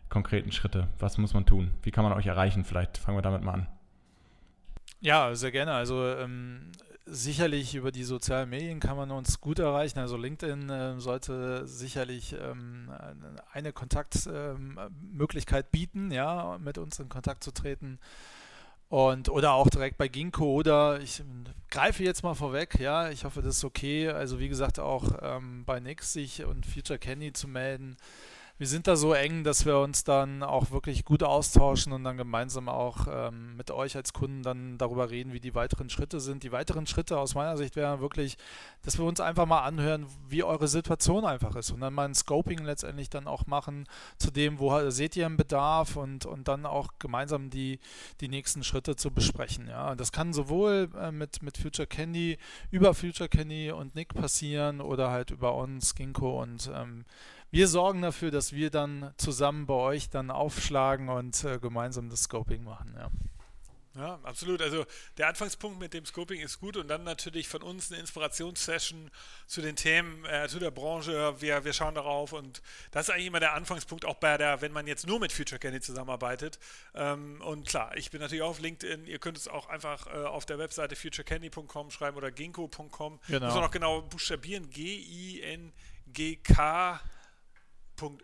[0.09, 0.89] konkreten Schritte?
[0.99, 1.73] Was muss man tun?
[1.83, 2.65] Wie kann man euch erreichen?
[2.65, 3.69] Vielleicht fangen wir damit mal an.
[5.01, 5.73] Ja, sehr gerne.
[5.73, 6.73] Also ähm,
[7.07, 9.99] sicherlich über die sozialen Medien kann man uns gut erreichen.
[9.99, 12.91] Also LinkedIn äh, sollte sicherlich ähm,
[13.53, 17.99] eine Kontaktmöglichkeit ähm, bieten, ja, mit uns in Kontakt zu treten.
[18.89, 21.23] Und oder auch direkt bei Ginkgo oder ich
[21.71, 24.09] greife jetzt mal vorweg, ja, ich hoffe, das ist okay.
[24.11, 27.97] Also wie gesagt, auch ähm, bei Nix sich und Future Candy zu melden
[28.59, 32.17] wir sind da so eng, dass wir uns dann auch wirklich gut austauschen und dann
[32.17, 36.43] gemeinsam auch ähm, mit euch als Kunden dann darüber reden, wie die weiteren Schritte sind.
[36.43, 38.39] Die weiteren Schritte aus meiner Sicht wären wirklich,
[38.83, 42.15] dass wir uns einfach mal anhören, wie eure Situation einfach ist und dann mal ein
[42.15, 43.85] Scoping letztendlich dann auch machen
[44.17, 47.79] zu dem, wo seht ihr einen Bedarf und, und dann auch gemeinsam die,
[48.23, 49.69] die nächsten Schritte zu besprechen.
[49.69, 52.39] Ja, das kann sowohl äh, mit, mit Future Candy,
[52.71, 57.05] über Future Candy und Nick passieren oder halt über uns, Ginkgo und ähm,
[57.57, 62.25] wir sorgen dafür, dass wir dann zusammen bei euch dann aufschlagen und äh, gemeinsam das
[62.25, 62.95] Scoping machen.
[62.95, 63.11] Ja.
[63.95, 64.61] Ja, absolut.
[64.61, 64.85] Also
[65.17, 69.11] der Anfangspunkt mit dem Scoping ist gut und dann natürlich von uns eine Inspirationssession
[69.47, 71.35] zu den Themen, äh, zu der Branche.
[71.41, 72.61] Wir, wir schauen darauf und
[72.91, 75.59] das ist eigentlich immer der Anfangspunkt, auch bei der, wenn man jetzt nur mit Future
[75.59, 76.59] Candy zusammenarbeitet.
[76.95, 79.07] Ähm, und klar, ich bin natürlich auch auf LinkedIn.
[79.07, 83.19] Ihr könnt es auch einfach äh, auf der Webseite futurecandy.com schreiben oder ginkgo.com.
[83.29, 83.47] Genau.
[83.47, 84.69] Muss man auch genau buchstabieren.
[84.69, 85.81] G-I-N-G-K.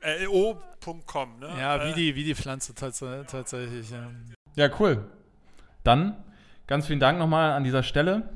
[0.01, 1.49] Äh, o.com, ne?
[1.59, 3.91] Ja, wie, äh, die, wie die Pflanze tatsächlich.
[3.91, 4.11] Ja.
[4.57, 5.05] ja, cool.
[5.85, 6.23] Dann
[6.67, 8.29] ganz vielen Dank nochmal an dieser Stelle.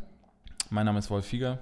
[0.70, 1.58] Mein Name ist Wolf Fieger.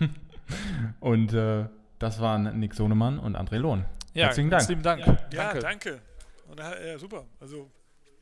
[1.00, 1.66] und äh,
[1.98, 3.84] das waren Nick Sonemann und André Lohn.
[4.14, 4.66] Ja, Herzlichen Dank.
[4.66, 5.06] Vielen Dank.
[5.06, 5.60] Ja, danke.
[5.60, 6.00] danke.
[6.48, 7.24] Und, äh, super.
[7.40, 7.70] Also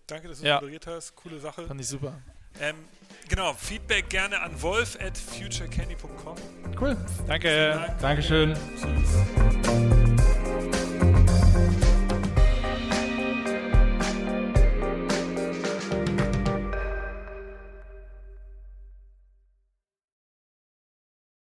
[0.06, 0.56] danke, dass du ja.
[0.56, 1.14] moderiert hast.
[1.14, 1.66] Coole Sache.
[1.66, 2.20] Fand ich super.
[2.60, 2.76] Ähm,
[3.28, 6.36] genau, Feedback gerne an wolf at futurecandy.com.
[6.80, 6.96] Cool.
[7.26, 7.70] Danke.
[7.74, 7.98] Dank.
[8.00, 8.54] Dankeschön.
[8.54, 9.53] Tschüss.